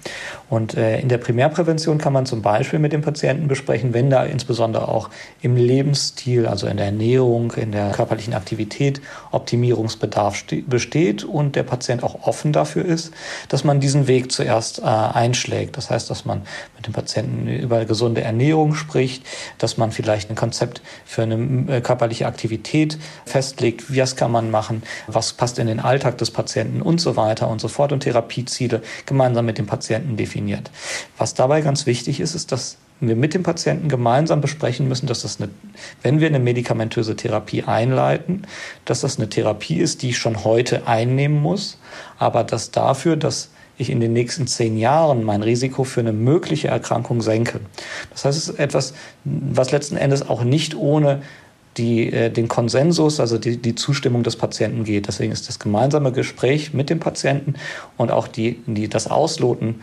Und 0.48 0.74
äh, 0.74 1.00
in 1.00 1.08
der 1.08 1.18
Primärprävention 1.18 1.98
kann 1.98 2.12
man 2.12 2.24
zum 2.24 2.40
Beispiel 2.40 2.78
mit 2.78 2.92
dem 2.92 3.02
Patienten 3.02 3.48
besprechen, 3.48 3.92
wenn 3.94 4.10
da 4.10 4.24
insbesondere 4.24 4.88
auch 4.88 5.10
im 5.42 5.56
Lebensstil, 5.56 6.46
also 6.46 6.68
in 6.68 6.76
der 6.76 6.86
Ernährung, 6.86 7.52
in 7.52 7.72
der 7.72 7.90
körperlichen 7.90 8.34
Aktivität 8.34 9.00
Optimierungsbedarf 9.32 10.44
besteht 10.66 11.24
und 11.24 11.56
der 11.56 11.64
Patient 11.64 12.04
auch 12.04 12.26
offen 12.26 12.52
dafür 12.52 12.84
ist, 12.84 13.12
dass 13.48 13.64
man 13.64 13.80
diesen 13.80 14.06
Weg 14.06 14.30
zuerst 14.30 14.78
äh, 14.78 14.82
einschlägt. 14.84 15.76
Das 15.76 15.90
heißt, 15.90 16.08
dass 16.10 16.24
man 16.24 16.42
mit 16.76 16.86
dem 16.86 16.92
Patienten 16.92 17.48
über 17.48 17.84
gesunde 17.84 18.22
Ernährung 18.22 18.74
spricht, 18.74 19.24
dass 19.58 19.76
man 19.76 19.92
vielleicht 19.92 20.30
ein 20.30 20.36
Konzept 20.36 20.82
für 21.04 21.22
eine 21.22 21.64
äh, 21.68 21.80
körperliche 21.80 22.26
Aktivität 22.26 22.98
festlegt, 23.24 23.90
wie 23.90 23.98
das 23.98 24.16
kann 24.16 24.30
man 24.30 24.50
machen, 24.50 24.82
was 25.06 25.32
passt 25.32 25.58
in 25.58 25.66
den 25.66 25.80
Alltag 25.80 26.18
des 26.18 26.30
Patienten 26.30 26.82
und 26.82 27.00
so 27.00 27.16
weiter 27.16 27.48
und 27.48 27.60
so 27.60 27.68
fort 27.68 27.92
und 27.92 28.00
Therapieziele 28.00 28.82
gemeinsam 29.06 29.46
mit 29.46 29.58
dem 29.58 29.66
Patienten 29.66 30.16
definiert. 30.16 30.70
Was 31.18 31.34
dabei 31.34 31.60
ganz 31.62 31.86
wichtig 31.86 32.20
ist, 32.20 32.34
ist, 32.34 32.52
dass 32.52 32.76
wir 33.00 33.16
mit 33.16 33.34
dem 33.34 33.42
Patienten 33.42 33.88
gemeinsam 33.88 34.40
besprechen 34.40 34.88
müssen, 34.88 35.06
dass 35.06 35.22
das 35.22 35.40
eine, 35.40 35.50
wenn 36.02 36.20
wir 36.20 36.28
eine 36.28 36.38
medikamentöse 36.38 37.14
Therapie 37.14 37.64
einleiten, 37.64 38.46
dass 38.84 39.02
das 39.02 39.18
eine 39.18 39.28
Therapie 39.28 39.76
ist, 39.76 40.02
die 40.02 40.10
ich 40.10 40.18
schon 40.18 40.44
heute 40.44 40.86
einnehmen 40.86 41.40
muss, 41.40 41.78
aber 42.18 42.42
dass 42.42 42.70
dafür, 42.70 43.16
dass 43.16 43.50
ich 43.78 43.90
in 43.90 44.00
den 44.00 44.12
nächsten 44.12 44.46
zehn 44.46 44.76
Jahren 44.76 45.24
mein 45.24 45.42
Risiko 45.42 45.84
für 45.84 46.00
eine 46.00 46.12
mögliche 46.12 46.68
Erkrankung 46.68 47.20
senke. 47.20 47.60
Das 48.10 48.24
heißt, 48.24 48.38
es 48.38 48.48
ist 48.48 48.58
etwas, 48.58 48.94
was 49.24 49.72
letzten 49.72 49.96
Endes 49.96 50.28
auch 50.28 50.44
nicht 50.44 50.74
ohne 50.76 51.22
die 51.76 52.12
äh, 52.12 52.30
den 52.30 52.48
Konsensus, 52.48 53.20
also 53.20 53.38
die, 53.38 53.58
die 53.58 53.74
Zustimmung 53.74 54.22
des 54.22 54.36
Patienten 54.36 54.84
geht. 54.84 55.08
Deswegen 55.08 55.32
ist 55.32 55.48
das 55.48 55.58
gemeinsame 55.58 56.12
Gespräch 56.12 56.72
mit 56.72 56.90
dem 56.90 57.00
Patienten 57.00 57.54
und 57.96 58.10
auch 58.10 58.28
die, 58.28 58.62
die, 58.66 58.88
das 58.88 59.10
Ausloten 59.10 59.80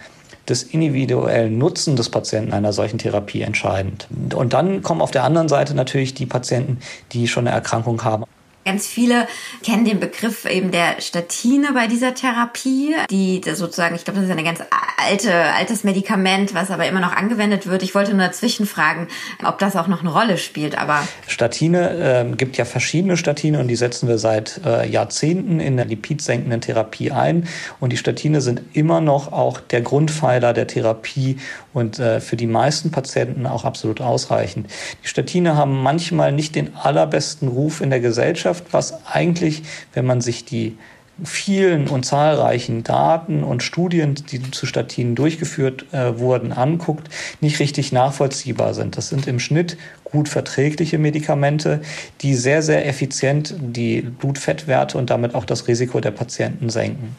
des 0.49 0.63
individuellen 0.63 1.57
Nutzen 1.57 1.95
des 1.95 2.09
Patienten 2.09 2.51
einer 2.51 2.73
solchen 2.73 2.97
Therapie 2.97 3.41
entscheidend. 3.41 4.07
Und 4.33 4.53
dann 4.53 4.81
kommen 4.81 5.01
auf 5.01 5.11
der 5.11 5.23
anderen 5.23 5.47
Seite 5.47 5.73
natürlich 5.73 6.13
die 6.13 6.25
Patienten, 6.25 6.79
die 7.13 7.27
schon 7.27 7.47
eine 7.47 7.55
Erkrankung 7.55 8.03
haben. 8.03 8.25
Ganz 8.65 8.87
viele 8.87 9.27
kennen 9.63 9.85
den 9.85 9.99
Begriff 9.99 10.45
eben 10.45 10.71
der 10.71 11.01
Statine 11.01 11.73
bei 11.73 11.87
dieser 11.87 12.13
Therapie, 12.13 12.95
die 13.09 13.41
sozusagen, 13.43 13.95
ich 13.95 14.05
glaube, 14.05 14.19
das 14.19 14.29
ist 14.29 14.31
eine 14.31 14.43
ganz 14.43 14.61
alte, 15.07 15.33
altes 15.33 15.83
Medikament, 15.83 16.53
was 16.53 16.71
aber 16.71 16.87
immer 16.87 16.99
noch 16.99 17.15
angewendet 17.15 17.67
wird. 17.67 17.83
Ich 17.83 17.95
wollte 17.95 18.11
nur 18.11 18.25
dazwischen 18.25 18.65
fragen, 18.65 19.07
ob 19.43 19.59
das 19.59 19.75
auch 19.75 19.87
noch 19.87 20.01
eine 20.01 20.11
Rolle 20.11 20.37
spielt. 20.37 20.77
Aber 20.77 21.07
Statine 21.27 22.25
äh, 22.31 22.35
gibt 22.35 22.57
ja 22.57 22.65
verschiedene 22.65 23.17
Statine 23.17 23.59
und 23.59 23.67
die 23.67 23.75
setzen 23.75 24.07
wir 24.07 24.17
seit 24.17 24.61
äh, 24.65 24.87
Jahrzehnten 24.87 25.59
in 25.59 25.77
der 25.77 25.85
lipidsenkenden 25.85 26.61
Therapie 26.61 27.11
ein. 27.11 27.47
Und 27.79 27.91
die 27.91 27.97
Statine 27.97 28.41
sind 28.41 28.61
immer 28.73 29.01
noch 29.01 29.31
auch 29.31 29.59
der 29.59 29.81
Grundpfeiler 29.81 30.53
der 30.53 30.67
Therapie 30.67 31.37
und 31.73 31.99
äh, 31.99 32.19
für 32.19 32.35
die 32.35 32.47
meisten 32.47 32.91
Patienten 32.91 33.45
auch 33.45 33.65
absolut 33.65 34.01
ausreichend. 34.01 34.67
Die 35.03 35.07
Statine 35.07 35.55
haben 35.55 35.81
manchmal 35.81 36.31
nicht 36.31 36.55
den 36.55 36.75
allerbesten 36.75 37.47
Ruf 37.47 37.81
in 37.81 37.89
der 37.89 37.99
Gesellschaft, 37.99 38.65
was 38.71 39.05
eigentlich, 39.05 39.63
wenn 39.93 40.05
man 40.05 40.21
sich 40.21 40.45
die 40.45 40.77
vielen 41.23 41.87
und 41.87 42.05
zahlreichen 42.05 42.83
Daten 42.83 43.43
und 43.43 43.61
Studien, 43.61 44.15
die 44.15 44.51
zu 44.51 44.65
Statinen 44.65 45.15
durchgeführt 45.15 45.85
äh, 45.93 46.17
wurden, 46.17 46.51
anguckt, 46.51 47.09
nicht 47.39 47.59
richtig 47.59 47.91
nachvollziehbar 47.91 48.73
sind. 48.73 48.97
Das 48.97 49.09
sind 49.09 49.27
im 49.27 49.39
Schnitt 49.39 49.77
gut 50.03 50.29
verträgliche 50.29 50.97
Medikamente, 50.97 51.81
die 52.21 52.35
sehr, 52.35 52.61
sehr 52.61 52.87
effizient 52.87 53.55
die 53.59 54.01
Blutfettwerte 54.01 54.97
und 54.97 55.09
damit 55.09 55.35
auch 55.35 55.45
das 55.45 55.67
Risiko 55.67 55.99
der 55.99 56.11
Patienten 56.11 56.69
senken. 56.69 57.15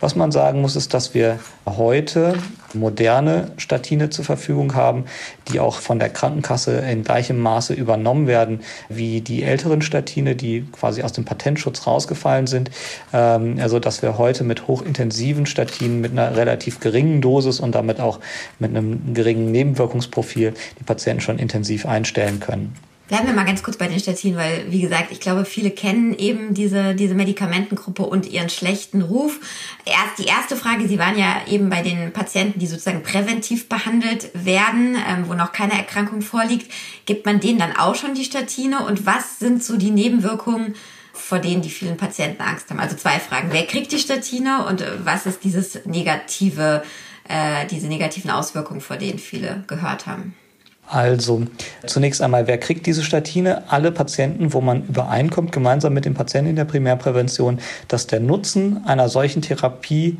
Was 0.00 0.16
man 0.16 0.32
sagen 0.32 0.60
muss, 0.60 0.76
ist, 0.76 0.94
dass 0.94 1.14
wir 1.14 1.38
heute 1.66 2.34
moderne 2.76 3.52
Statine 3.56 4.10
zur 4.10 4.24
Verfügung 4.24 4.74
haben, 4.74 5.04
die 5.48 5.60
auch 5.60 5.76
von 5.76 5.98
der 5.98 6.08
Krankenkasse 6.08 6.78
in 6.78 7.04
gleichem 7.04 7.38
Maße 7.38 7.74
übernommen 7.74 8.26
werden 8.26 8.60
wie 8.88 9.20
die 9.20 9.42
älteren 9.42 9.82
Statine, 9.82 10.36
die 10.36 10.66
quasi 10.72 11.02
aus 11.02 11.12
dem 11.12 11.24
Patentschutz 11.24 11.86
rausgefallen 11.86 12.46
sind. 12.46 12.70
Ähm, 13.12 13.58
also 13.60 13.78
dass 13.78 14.02
wir 14.02 14.18
heute 14.18 14.44
mit 14.44 14.68
hochintensiven 14.68 15.46
Statinen 15.46 16.00
mit 16.00 16.12
einer 16.12 16.36
relativ 16.36 16.80
geringen 16.80 17.20
Dosis 17.20 17.60
und 17.60 17.74
damit 17.74 18.00
auch 18.00 18.20
mit 18.58 18.70
einem 18.70 19.14
geringen 19.14 19.50
Nebenwirkungsprofil 19.50 20.54
die 20.78 20.84
Patienten 20.84 21.20
schon 21.20 21.38
intensiv 21.38 21.86
einstellen 21.86 22.40
können. 22.40 22.74
Bleiben 23.08 23.28
wir 23.28 23.34
mal 23.34 23.44
ganz 23.44 23.62
kurz 23.62 23.76
bei 23.76 23.86
den 23.86 24.00
Statinen, 24.00 24.36
weil, 24.36 24.66
wie 24.72 24.80
gesagt, 24.80 25.12
ich 25.12 25.20
glaube, 25.20 25.44
viele 25.44 25.70
kennen 25.70 26.12
eben 26.18 26.54
diese, 26.54 26.96
diese 26.96 27.14
Medikamentengruppe 27.14 28.02
und 28.02 28.26
ihren 28.26 28.48
schlechten 28.48 29.00
Ruf. 29.00 29.38
Erst 29.84 30.18
die 30.18 30.24
erste 30.24 30.56
Frage, 30.56 30.88
Sie 30.88 30.98
waren 30.98 31.16
ja 31.16 31.42
eben 31.46 31.70
bei 31.70 31.82
den 31.82 32.12
Patienten, 32.12 32.58
die 32.58 32.66
sozusagen 32.66 33.04
präventiv 33.04 33.68
behandelt 33.68 34.30
werden, 34.34 34.96
ähm, 35.08 35.28
wo 35.28 35.34
noch 35.34 35.52
keine 35.52 35.74
Erkrankung 35.74 36.20
vorliegt. 36.20 36.68
Gibt 37.04 37.26
man 37.26 37.38
denen 37.38 37.60
dann 37.60 37.76
auch 37.76 37.94
schon 37.94 38.14
die 38.14 38.24
Statine? 38.24 38.84
Und 38.84 39.06
was 39.06 39.38
sind 39.38 39.62
so 39.62 39.76
die 39.76 39.92
Nebenwirkungen, 39.92 40.74
vor 41.12 41.38
denen 41.38 41.62
die 41.62 41.70
vielen 41.70 41.96
Patienten 41.96 42.42
Angst 42.42 42.70
haben? 42.70 42.80
Also 42.80 42.96
zwei 42.96 43.20
Fragen. 43.20 43.50
Wer 43.52 43.66
kriegt 43.66 43.92
die 43.92 44.00
Statine 44.00 44.66
und 44.66 44.84
was 45.04 45.26
ist 45.26 45.44
dieses 45.44 45.86
negative, 45.86 46.82
äh, 47.28 47.66
diese 47.68 47.86
negativen 47.86 48.32
Auswirkungen, 48.32 48.80
vor 48.80 48.96
denen 48.96 49.20
viele 49.20 49.62
gehört 49.68 50.08
haben? 50.08 50.34
Also 50.88 51.42
zunächst 51.84 52.22
einmal, 52.22 52.46
wer 52.46 52.58
kriegt 52.58 52.86
diese 52.86 53.02
Statine? 53.02 53.70
Alle 53.70 53.90
Patienten, 53.90 54.52
wo 54.52 54.60
man 54.60 54.84
übereinkommt, 54.86 55.50
gemeinsam 55.50 55.94
mit 55.94 56.04
dem 56.04 56.14
Patienten 56.14 56.50
in 56.50 56.56
der 56.56 56.64
Primärprävention, 56.64 57.58
dass 57.88 58.06
der 58.06 58.20
Nutzen 58.20 58.84
einer 58.86 59.08
solchen 59.08 59.42
Therapie 59.42 60.18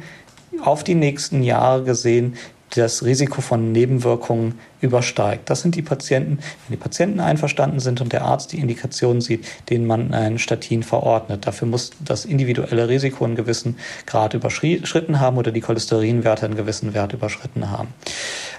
auf 0.61 0.83
die 0.83 0.95
nächsten 0.95 1.43
Jahre 1.43 1.85
gesehen 1.85 2.35
das 2.75 3.05
Risiko 3.05 3.41
von 3.41 3.73
Nebenwirkungen 3.73 4.59
übersteigt. 4.81 5.49
Das 5.51 5.63
sind 5.63 5.75
die 5.75 5.83
Patienten, 5.83 6.39
wenn 6.39 6.77
die 6.77 6.83
Patienten 6.83 7.21
einverstanden 7.21 7.81
sind 7.81 8.01
und 8.01 8.13
der 8.13 8.23
Arzt 8.23 8.53
die 8.53 8.59
Indikation 8.59 9.21
sieht, 9.21 9.47
denen 9.71 9.87
man 9.87 10.13
ein 10.13 10.39
Statin 10.39 10.83
verordnet. 10.83 11.47
Dafür 11.47 11.69
muss 11.69 11.93
das 12.05 12.25
individuelle 12.25 12.89
Risiko 12.89 13.25
einen 13.25 13.37
gewissen 13.37 13.77
Grad 14.07 14.35
überschritten 14.35 15.21
haben 15.21 15.39
oder 15.39 15.53
die 15.53 15.61
Cholesterinwerte 15.61 16.47
einen 16.47 16.57
gewissen 16.57 16.95
Wert 16.95 17.13
überschritten 17.13 17.71
haben. 17.71 17.89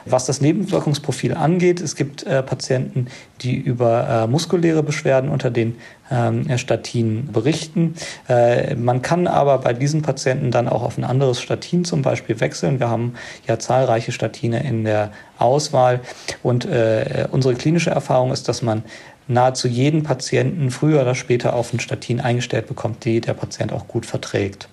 Was 0.05 0.25
das 0.25 0.41
Nebenwirkungsprofil 0.41 1.33
angeht, 1.33 1.81
es 1.81 1.95
gibt 1.95 2.23
äh, 2.23 2.41
Patienten, 2.41 3.07
die 3.41 3.55
über 3.57 4.23
äh, 4.23 4.27
muskuläre 4.27 4.81
Beschwerden 4.81 5.29
unter 5.29 5.51
den 5.51 5.75
ähm, 6.09 6.57
Statinen 6.57 7.31
berichten. 7.31 7.95
Äh, 8.29 8.75
man 8.75 9.01
kann 9.01 9.27
aber 9.27 9.57
bei 9.57 9.73
diesen 9.73 10.01
Patienten 10.01 10.51
dann 10.51 10.69
auch 10.69 10.83
auf 10.83 10.97
ein 10.97 11.03
anderes 11.03 11.41
Statin 11.41 11.83
zum 11.83 12.01
Beispiel 12.01 12.39
wechseln. 12.39 12.79
Wir 12.79 12.89
haben 12.89 13.15
ja 13.47 13.59
zahlreiche 13.59 14.11
Statine 14.11 14.63
in 14.63 14.85
der 14.85 15.11
Auswahl 15.39 16.01
und 16.43 16.65
äh, 16.65 17.27
unsere 17.31 17.55
klinische 17.55 17.89
Erfahrung 17.89 18.31
ist, 18.31 18.47
dass 18.47 18.61
man 18.61 18.83
nahezu 19.27 19.67
jeden 19.67 20.03
Patienten 20.03 20.71
früher 20.71 21.01
oder 21.01 21.15
später 21.15 21.53
auf 21.53 21.73
ein 21.73 21.79
Statin 21.79 22.21
eingestellt 22.21 22.67
bekommt, 22.67 23.03
die 23.05 23.21
der 23.21 23.33
Patient 23.33 23.73
auch 23.73 23.87
gut 23.87 24.05
verträgt. 24.05 24.69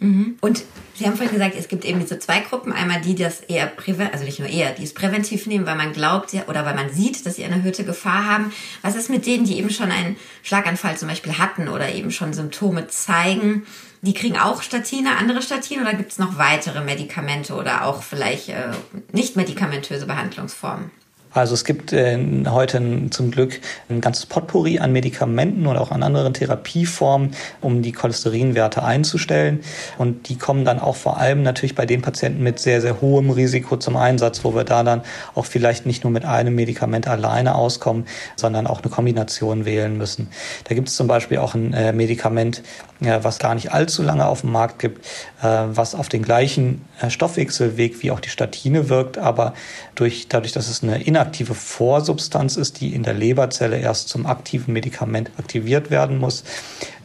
Mhm. 0.00 0.36
Und 0.40 0.64
Sie 0.96 1.06
haben 1.06 1.16
vorhin 1.16 1.34
gesagt, 1.34 1.56
es 1.58 1.66
gibt 1.66 1.84
eben 1.84 1.98
diese 1.98 2.20
zwei 2.20 2.38
Gruppen. 2.38 2.72
Einmal 2.72 3.00
die, 3.00 3.16
die 3.16 3.22
das 3.24 3.40
eher 3.40 3.66
präventiv, 3.66 4.12
also 4.12 4.24
nicht 4.24 4.38
nur 4.38 4.48
eher, 4.48 4.70
die 4.72 4.84
es 4.84 4.94
präventiv 4.94 5.46
nehmen, 5.46 5.66
weil 5.66 5.74
man 5.74 5.92
glaubt 5.92 6.32
oder 6.46 6.64
weil 6.64 6.76
man 6.76 6.92
sieht, 6.92 7.26
dass 7.26 7.34
sie 7.34 7.44
eine 7.44 7.56
erhöhte 7.56 7.84
Gefahr 7.84 8.26
haben. 8.26 8.52
Was 8.82 8.94
ist 8.94 9.10
mit 9.10 9.26
denen, 9.26 9.44
die 9.44 9.58
eben 9.58 9.70
schon 9.70 9.90
einen 9.90 10.16
Schlaganfall 10.44 10.96
zum 10.96 11.08
Beispiel 11.08 11.36
hatten 11.38 11.68
oder 11.68 11.92
eben 11.92 12.12
schon 12.12 12.32
Symptome 12.32 12.86
zeigen? 12.86 13.66
Die 14.04 14.12
kriegen 14.12 14.36
auch 14.36 14.60
Statine, 14.60 15.16
andere 15.16 15.40
Statine 15.40 15.80
oder 15.80 15.94
gibt 15.94 16.12
es 16.12 16.18
noch 16.18 16.36
weitere 16.36 16.82
Medikamente 16.82 17.54
oder 17.54 17.86
auch 17.86 18.02
vielleicht 18.02 18.50
äh, 18.50 18.68
nicht 19.12 19.34
medikamentöse 19.34 20.04
Behandlungsformen? 20.04 20.90
Also 21.34 21.54
es 21.54 21.64
gibt 21.64 21.92
äh, 21.92 22.16
heute 22.48 22.80
zum 23.10 23.30
Glück 23.32 23.60
ein 23.90 24.00
ganzes 24.00 24.26
Potpourri 24.26 24.78
an 24.78 24.92
Medikamenten 24.92 25.66
und 25.66 25.76
auch 25.76 25.90
an 25.90 26.04
anderen 26.04 26.32
Therapieformen, 26.32 27.32
um 27.60 27.82
die 27.82 27.92
Cholesterinwerte 27.92 28.84
einzustellen. 28.84 29.60
Und 29.98 30.28
die 30.28 30.38
kommen 30.38 30.64
dann 30.64 30.78
auch 30.78 30.94
vor 30.94 31.18
allem 31.18 31.42
natürlich 31.42 31.74
bei 31.74 31.86
den 31.86 32.02
Patienten 32.02 32.42
mit 32.42 32.60
sehr, 32.60 32.80
sehr 32.80 33.00
hohem 33.00 33.30
Risiko 33.30 33.76
zum 33.76 33.96
Einsatz, 33.96 34.44
wo 34.44 34.54
wir 34.54 34.64
da 34.64 34.84
dann 34.84 35.02
auch 35.34 35.44
vielleicht 35.44 35.86
nicht 35.86 36.04
nur 36.04 36.12
mit 36.12 36.24
einem 36.24 36.54
Medikament 36.54 37.08
alleine 37.08 37.56
auskommen, 37.56 38.06
sondern 38.36 38.68
auch 38.68 38.82
eine 38.82 38.90
Kombination 38.90 39.64
wählen 39.64 39.98
müssen. 39.98 40.28
Da 40.68 40.74
gibt 40.76 40.88
es 40.88 40.94
zum 40.94 41.08
Beispiel 41.08 41.38
auch 41.38 41.54
ein 41.54 41.72
äh, 41.72 41.92
Medikament, 41.92 42.62
was 43.00 43.38
gar 43.38 43.54
nicht 43.54 43.72
allzu 43.72 44.02
lange 44.02 44.26
auf 44.26 44.42
dem 44.42 44.52
Markt 44.52 44.78
gibt, 44.78 45.04
äh, 45.42 45.64
was 45.66 45.94
auf 45.94 46.08
den 46.08 46.22
gleichen 46.22 46.84
äh, 47.00 47.10
Stoffwechselweg 47.10 48.02
wie 48.02 48.10
auch 48.10 48.20
die 48.20 48.28
Statine 48.28 48.88
wirkt, 48.88 49.18
aber 49.18 49.54
durch, 49.94 50.28
dadurch, 50.28 50.52
dass 50.52 50.68
es 50.68 50.82
eine 50.82 51.02
inaktive 51.24 51.54
Vorsubstanz 51.54 52.56
ist, 52.56 52.80
die 52.80 52.94
in 52.94 53.02
der 53.02 53.14
Leberzelle 53.14 53.78
erst 53.78 54.10
zum 54.10 54.26
aktiven 54.26 54.74
Medikament 54.74 55.30
aktiviert 55.38 55.90
werden 55.90 56.18
muss, 56.18 56.44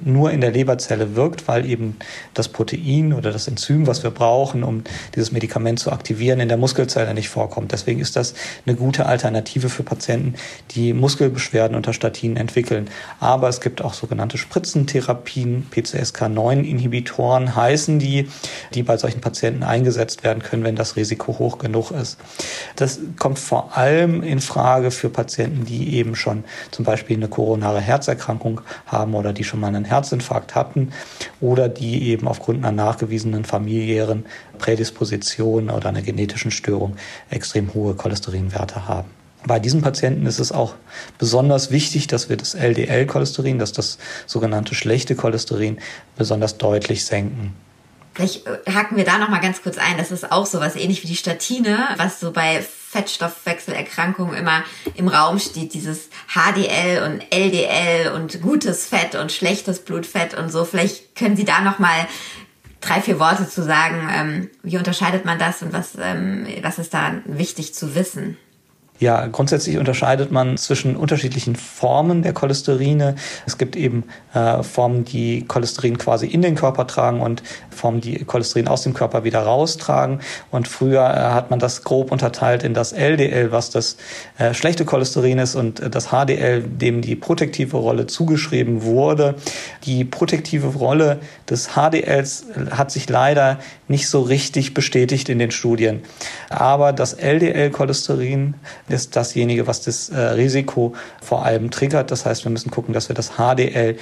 nur 0.02 0.32
in 0.32 0.42
der 0.42 0.52
Leberzelle 0.52 1.16
wirkt, 1.16 1.48
weil 1.48 1.66
eben 1.66 1.98
das 2.34 2.50
Protein 2.50 3.14
oder 3.14 3.32
das 3.32 3.48
Enzym, 3.48 3.88
was 3.88 4.04
wir 4.04 4.12
brauchen, 4.12 4.64
um 4.64 4.84
dieses 5.16 5.32
Medikament 5.32 5.80
zu 5.80 5.92
aktivieren, 5.92 6.40
in 6.40 6.48
der 6.48 6.58
Muskelzelle 6.58 7.14
nicht 7.14 7.30
vorkommt. 7.30 7.72
Deswegen 7.72 8.00
ist 8.00 8.16
das 8.16 8.34
eine 8.66 8.76
gute 8.76 9.06
Alternative 9.06 9.70
für 9.70 9.84
Patienten, 9.84 10.36
die 10.72 10.94
Muskelbeschwerden 10.94 11.76
unter 11.76 11.94
Statinen 11.94 12.38
entwickeln. 12.38 12.90
Aber 13.20 13.50
es 13.50 13.62
gibt 13.62 13.82
auch 13.82 13.94
sogenannte 13.94 14.38
Spritzentherapien, 14.38 15.68
PCSK9-Inhibitoren 15.72 17.56
heißen 17.56 18.00
die, 18.00 18.30
die 18.74 18.84
bei 18.84 18.98
solchen 18.98 19.22
Patienten 19.22 19.64
eingesetzt 19.64 20.24
werden 20.24 20.44
können, 20.44 20.64
wenn 20.64 20.76
das 20.76 20.96
Risiko 20.96 21.40
hoch 21.40 21.58
genug 21.58 21.92
ist. 21.92 22.18
Das 22.76 23.00
kommt 23.18 23.40
vor 23.40 23.78
allem 23.78 24.09
in 24.24 24.42
Frage 24.42 24.92
für 24.92 25.10
Patienten, 25.10 25.66
die 25.66 25.96
eben 25.96 26.16
schon 26.16 26.44
zum 26.72 26.86
Beispiel 26.86 27.18
eine 27.18 27.28
koronare 27.28 27.82
Herzerkrankung 27.82 28.62
haben 28.86 29.14
oder 29.16 29.34
die 29.34 29.44
schon 29.44 29.60
mal 29.60 29.68
einen 29.68 29.86
Herzinfarkt 29.86 30.56
hatten 30.56 30.92
oder 31.40 31.70
die 31.70 32.10
eben 32.10 32.28
aufgrund 32.28 32.66
einer 32.66 32.72
nachgewiesenen 32.72 33.46
familiären 33.46 34.26
Prädisposition 34.58 35.70
oder 35.70 35.90
einer 35.90 36.02
genetischen 36.02 36.52
Störung 36.52 36.96
extrem 37.30 37.74
hohe 37.74 37.96
Cholesterinwerte 37.96 38.88
haben. 38.88 39.10
Bei 39.46 39.60
diesen 39.60 39.82
Patienten 39.82 40.26
ist 40.26 40.40
es 40.40 40.52
auch 40.52 40.76
besonders 41.18 41.72
wichtig, 41.72 42.08
dass 42.08 42.28
wir 42.28 42.36
das 42.36 42.56
LDL-Cholesterin, 42.56 43.58
dass 43.58 43.72
das 43.72 43.98
sogenannte 44.26 44.76
schlechte 44.76 45.16
Cholesterin 45.16 45.78
besonders 46.18 46.58
deutlich 46.58 47.06
senken. 47.06 47.56
Vielleicht 48.14 48.46
haken 48.68 48.98
wir 48.98 49.06
da 49.06 49.18
noch 49.18 49.30
mal 49.30 49.40
ganz 49.40 49.62
kurz 49.64 49.78
ein. 49.78 49.98
Das 49.98 50.12
ist 50.12 50.30
auch 50.30 50.46
so 50.46 50.60
was 50.60 50.76
ähnlich 50.76 51.04
wie 51.04 51.08
die 51.08 51.16
Statine, 51.16 51.88
was 51.96 52.20
so 52.20 52.34
bei 52.34 52.66
Fettstoffwechselerkrankungen 52.90 54.36
immer 54.36 54.64
im 54.96 55.08
Raum 55.08 55.38
steht. 55.38 55.76
Dieses 55.76 56.10
HDL 56.28 57.04
und 57.04 57.22
LDL 57.32 58.12
und 58.14 58.42
gutes 58.42 58.88
Fett 58.88 59.14
und 59.14 59.32
schlechtes 59.32 59.86
Blutfett 59.86 60.34
und 60.34 60.52
so. 60.52 60.66
Vielleicht 60.66 61.16
können 61.16 61.36
Sie 61.36 61.46
da 61.46 61.62
noch 61.62 61.78
mal 61.78 62.08
drei, 62.82 63.02
vier 63.02 63.20
Worte 63.20 63.48
zu 63.48 63.64
sagen. 63.64 64.10
Ähm, 64.12 64.50
wie 64.64 64.78
unterscheidet 64.78 65.24
man 65.24 65.38
das 65.38 65.62
und 65.62 65.72
was, 65.72 65.98
ähm, 66.02 66.48
was 66.64 66.80
ist 66.80 66.94
da 66.94 67.14
wichtig 67.26 67.76
zu 67.76 67.94
wissen? 67.94 68.38
Ja, 69.00 69.28
grundsätzlich 69.28 69.78
unterscheidet 69.78 70.30
man 70.30 70.58
zwischen 70.58 70.98
unterschiedlichen 70.98 71.56
Formen 71.56 72.22
der 72.22 72.34
Cholesterine. 72.34 73.16
Es 73.48 73.58
gibt 73.58 73.78
eben 73.78 74.04
äh, 74.34 74.62
Formen, 74.62 75.06
die 75.06 75.46
Cholesterin 75.48 75.98
quasi 75.98 76.28
in 76.28 76.42
den 76.42 76.56
Körper 76.56 76.86
tragen 76.86 77.22
und 77.22 77.42
Formen, 77.70 78.02
die 78.02 78.26
Cholesterin 78.26 78.68
aus 78.68 78.82
dem 78.82 78.94
Körper 78.94 79.24
wieder 79.24 79.40
raustragen. 79.40 80.20
Und 80.52 80.68
früher 80.68 81.02
äh, 81.02 81.34
hat 81.34 81.50
man 81.50 81.60
das 81.60 81.86
grob 81.86 82.12
unterteilt 82.12 82.64
in 82.64 82.74
das 82.74 82.92
LDL, 82.92 83.54
was 83.54 83.70
das 83.70 83.96
äh, 84.38 84.54
schlechte 84.54 84.84
Cholesterin 84.84 85.40
ist, 85.40 85.56
und 85.56 85.80
äh, 85.80 85.90
das 85.90 86.08
HDL, 86.08 86.62
dem 86.64 87.02
die 87.02 87.16
protektive 87.16 87.78
Rolle 87.78 88.06
zugeschrieben 88.06 88.84
wurde. 88.84 89.36
Die 89.86 90.04
protektive 90.04 90.68
Rolle 90.68 91.20
des 91.50 91.70
HDLs 91.70 92.48
hat 92.72 92.92
sich 92.92 93.08
leider 93.08 93.60
nicht 93.88 94.10
so 94.10 94.22
richtig 94.22 94.74
bestätigt 94.74 95.30
in 95.30 95.40
den 95.40 95.52
Studien. 95.52 96.02
Aber 96.50 96.92
das 96.92 97.14
LDL-Cholesterin 97.14 98.56
ist 98.90 99.16
dasjenige, 99.16 99.68
was 99.68 99.82
das 99.82 100.10
äh, 100.10 100.20
Risiko 100.20 100.94
vor 101.22 101.46
allem 101.46 101.72
triggert. 101.72 102.12
Das 102.12 102.26
heißt, 102.26 102.44
wir 102.44 102.52
müssen 102.52 102.72
gucken, 102.72 102.94
dass 102.94 103.10
wir 103.10 103.16
das 103.16 103.32
HDL 103.38 103.98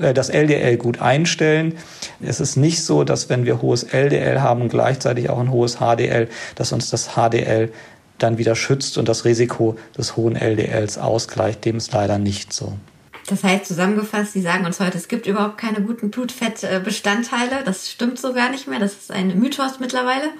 äh, 0.00 0.14
das 0.14 0.28
LDL 0.28 0.76
gut 0.76 1.00
einstellen. 1.00 1.74
Es 2.20 2.40
ist 2.40 2.56
nicht 2.56 2.84
so, 2.84 3.04
dass 3.04 3.28
wenn 3.28 3.44
wir 3.44 3.62
hohes 3.62 3.84
LDL 3.84 4.40
haben 4.40 4.62
und 4.62 4.68
gleichzeitig 4.68 5.30
auch 5.30 5.38
ein 5.38 5.50
hohes 5.50 5.76
HDL, 5.76 6.28
dass 6.54 6.72
uns 6.72 6.90
das 6.90 7.10
HDL 7.14 7.72
dann 8.18 8.38
wieder 8.38 8.56
schützt 8.56 8.98
und 8.98 9.08
das 9.08 9.24
Risiko 9.24 9.76
des 9.96 10.16
hohen 10.16 10.36
LDLs 10.36 10.98
ausgleicht. 10.98 11.64
Dem 11.64 11.76
ist 11.76 11.92
leider 11.92 12.18
nicht 12.18 12.52
so. 12.52 12.74
Das 13.28 13.44
heißt 13.44 13.66
zusammengefasst, 13.66 14.32
Sie 14.32 14.40
sagen 14.40 14.64
uns 14.64 14.80
heute, 14.80 14.96
es 14.96 15.06
gibt 15.06 15.26
überhaupt 15.26 15.58
keine 15.58 15.82
guten 15.82 16.10
Blutfettbestandteile. 16.10 17.62
Das 17.64 17.90
stimmt 17.90 18.18
so 18.18 18.32
gar 18.32 18.50
nicht 18.50 18.66
mehr. 18.66 18.80
Das 18.80 18.92
ist 18.92 19.12
ein 19.12 19.38
Mythos 19.38 19.80
mittlerweile. 19.80 20.30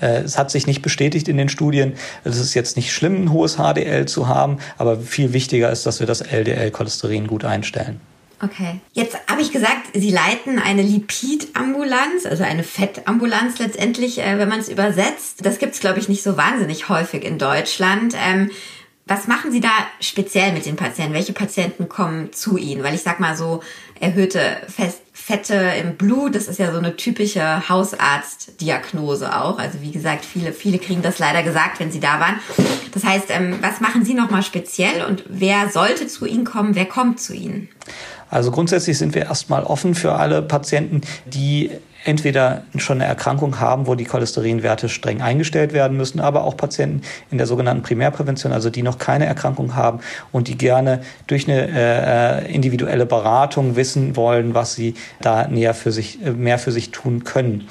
Äh, 0.00 0.20
es 0.20 0.38
hat 0.38 0.50
sich 0.50 0.66
nicht 0.66 0.82
bestätigt 0.82 1.28
in 1.28 1.36
den 1.36 1.48
Studien. 1.48 1.94
Es 2.24 2.38
ist 2.38 2.54
jetzt 2.54 2.76
nicht 2.76 2.92
schlimm, 2.92 3.24
ein 3.24 3.32
hohes 3.32 3.56
HDL 3.56 4.06
zu 4.06 4.28
haben, 4.28 4.58
aber 4.78 4.98
viel 4.98 5.32
wichtiger 5.32 5.70
ist, 5.70 5.86
dass 5.86 6.00
wir 6.00 6.06
das 6.06 6.20
LDL-Cholesterin 6.20 7.26
gut 7.26 7.44
einstellen. 7.44 8.00
Okay. 8.42 8.80
Jetzt 8.94 9.18
habe 9.28 9.42
ich 9.42 9.52
gesagt, 9.52 9.88
Sie 9.92 10.10
leiten 10.10 10.58
eine 10.58 10.80
Lipidambulanz, 10.80 12.24
also 12.24 12.42
eine 12.42 12.62
Fettambulanz 12.62 13.58
letztendlich, 13.58 14.18
äh, 14.18 14.38
wenn 14.38 14.48
man 14.48 14.60
es 14.60 14.68
übersetzt. 14.68 15.44
Das 15.44 15.58
gibt 15.58 15.74
es, 15.74 15.80
glaube 15.80 15.98
ich, 15.98 16.08
nicht 16.08 16.22
so 16.22 16.36
wahnsinnig 16.38 16.88
häufig 16.88 17.24
in 17.24 17.38
Deutschland. 17.38 18.14
Ähm, 18.18 18.50
was 19.06 19.26
machen 19.26 19.52
Sie 19.52 19.60
da 19.60 19.72
speziell 20.00 20.52
mit 20.52 20.64
den 20.64 20.76
Patienten? 20.76 21.14
Welche 21.14 21.32
Patienten 21.32 21.88
kommen 21.88 22.32
zu 22.32 22.56
Ihnen? 22.56 22.82
Weil 22.82 22.94
ich 22.94 23.02
sag 23.02 23.20
mal 23.20 23.36
so, 23.36 23.60
erhöhte 23.98 24.56
Fest 24.68 25.02
Fette 25.30 25.54
im 25.80 25.94
Blut, 25.94 26.34
das 26.34 26.48
ist 26.48 26.58
ja 26.58 26.72
so 26.72 26.78
eine 26.78 26.96
typische 26.96 27.68
Hausarztdiagnose 27.68 29.32
auch. 29.32 29.60
Also 29.60 29.80
wie 29.80 29.92
gesagt, 29.92 30.24
viele, 30.24 30.52
viele 30.52 30.78
kriegen 30.80 31.02
das 31.02 31.20
leider 31.20 31.44
gesagt, 31.44 31.78
wenn 31.78 31.92
sie 31.92 32.00
da 32.00 32.18
waren. 32.18 32.40
Das 32.92 33.04
heißt, 33.04 33.26
ähm, 33.28 33.58
was 33.60 33.80
machen 33.80 34.04
Sie 34.04 34.14
nochmal 34.14 34.42
speziell 34.42 35.04
und 35.04 35.22
wer 35.28 35.68
sollte 35.70 36.08
zu 36.08 36.26
Ihnen 36.26 36.44
kommen? 36.44 36.74
Wer 36.74 36.86
kommt 36.86 37.20
zu 37.20 37.32
Ihnen? 37.32 37.68
Also 38.28 38.50
grundsätzlich 38.50 38.98
sind 38.98 39.14
wir 39.14 39.22
erstmal 39.22 39.62
offen 39.62 39.94
für 39.94 40.14
alle 40.14 40.42
Patienten, 40.42 41.02
die 41.26 41.70
entweder 42.04 42.62
schon 42.76 42.98
eine 43.00 43.06
Erkrankung 43.06 43.60
haben, 43.60 43.86
wo 43.86 43.94
die 43.94 44.04
Cholesterinwerte 44.04 44.88
streng 44.88 45.20
eingestellt 45.20 45.72
werden 45.72 45.96
müssen, 45.96 46.20
aber 46.20 46.44
auch 46.44 46.56
Patienten 46.56 47.02
in 47.30 47.38
der 47.38 47.46
sogenannten 47.46 47.82
Primärprävention, 47.82 48.52
also 48.52 48.70
die 48.70 48.82
noch 48.82 48.98
keine 48.98 49.26
Erkrankung 49.26 49.74
haben 49.74 50.00
und 50.32 50.48
die 50.48 50.56
gerne 50.56 51.00
durch 51.26 51.48
eine 51.48 51.68
äh, 51.70 52.54
individuelle 52.54 53.06
Beratung 53.06 53.76
wissen 53.76 54.16
wollen, 54.16 54.54
was 54.54 54.74
sie 54.74 54.94
da 55.20 55.46
näher 55.48 55.74
für 55.74 55.92
sich, 55.92 56.24
äh, 56.24 56.30
mehr 56.30 56.58
für 56.58 56.72
sich 56.72 56.90
tun 56.90 57.24
können. 57.24 57.68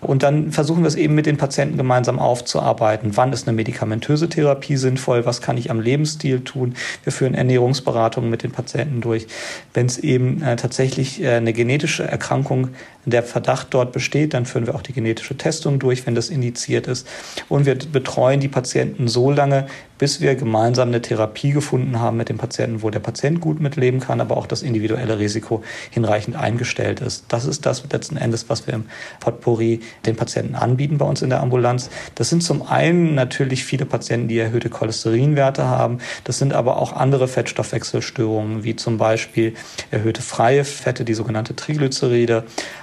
Und 0.00 0.22
dann 0.22 0.52
versuchen 0.52 0.82
wir 0.82 0.88
es 0.88 0.96
eben 0.96 1.14
mit 1.14 1.26
den 1.26 1.36
Patienten 1.36 1.76
gemeinsam 1.76 2.18
aufzuarbeiten. 2.18 3.16
Wann 3.16 3.32
ist 3.32 3.46
eine 3.46 3.56
medikamentöse 3.56 4.28
Therapie 4.28 4.76
sinnvoll? 4.76 5.26
Was 5.26 5.40
kann 5.40 5.56
ich 5.56 5.70
am 5.70 5.80
Lebensstil 5.80 6.40
tun? 6.40 6.74
Wir 7.04 7.12
führen 7.12 7.34
Ernährungsberatungen 7.34 8.30
mit 8.30 8.42
den 8.42 8.52
Patienten 8.52 9.00
durch. 9.00 9.26
Wenn 9.74 9.86
es 9.86 9.98
eben 9.98 10.42
äh, 10.42 10.56
tatsächlich 10.56 11.22
äh, 11.22 11.34
eine 11.34 11.52
genetische 11.52 12.04
Erkrankung 12.04 12.70
der 13.04 13.22
Verdacht 13.22 13.68
dort 13.70 13.92
besteht, 13.92 14.34
dann 14.34 14.46
führen 14.46 14.66
wir 14.66 14.74
auch 14.74 14.82
die 14.82 14.92
genetische 14.92 15.36
Testung 15.36 15.78
durch, 15.78 16.06
wenn 16.06 16.14
das 16.14 16.30
indiziert 16.30 16.86
ist. 16.86 17.06
Und 17.48 17.66
wir 17.66 17.74
betreuen 17.74 18.40
die 18.40 18.48
Patienten 18.48 19.08
so 19.08 19.30
lange, 19.30 19.66
bis 20.02 20.20
wir 20.20 20.34
gemeinsam 20.34 20.88
eine 20.88 21.00
Therapie 21.00 21.52
gefunden 21.52 22.00
haben 22.00 22.16
mit 22.16 22.28
dem 22.28 22.36
Patienten, 22.36 22.82
wo 22.82 22.90
der 22.90 22.98
Patient 22.98 23.40
gut 23.40 23.60
mitleben 23.60 24.00
kann, 24.00 24.20
aber 24.20 24.36
auch 24.36 24.48
das 24.48 24.62
individuelle 24.62 25.20
Risiko 25.20 25.62
hinreichend 25.90 26.34
eingestellt 26.34 26.98
ist. 26.98 27.26
Das 27.28 27.44
ist 27.44 27.66
das 27.66 27.84
letzten 27.88 28.16
Endes, 28.16 28.50
was 28.50 28.66
wir 28.66 28.74
im 28.74 28.86
Potpourri 29.20 29.78
den 30.04 30.16
Patienten 30.16 30.56
anbieten 30.56 30.98
bei 30.98 31.04
uns 31.06 31.22
in 31.22 31.30
der 31.30 31.40
Ambulanz. 31.40 31.88
Das 32.16 32.30
sind 32.30 32.42
zum 32.42 32.68
einen 32.68 33.14
natürlich 33.14 33.64
viele 33.64 33.86
Patienten, 33.86 34.26
die 34.26 34.40
erhöhte 34.40 34.70
Cholesterinwerte 34.70 35.66
haben. 35.66 35.98
Das 36.24 36.36
sind 36.36 36.52
aber 36.52 36.78
auch 36.78 36.94
andere 36.94 37.28
Fettstoffwechselstörungen, 37.28 38.64
wie 38.64 38.74
zum 38.74 38.98
Beispiel 38.98 39.54
erhöhte 39.92 40.20
freie 40.20 40.64
Fette, 40.64 41.04
die 41.04 41.14
sogenannte 41.14 41.54
Triglyceride 41.54 42.42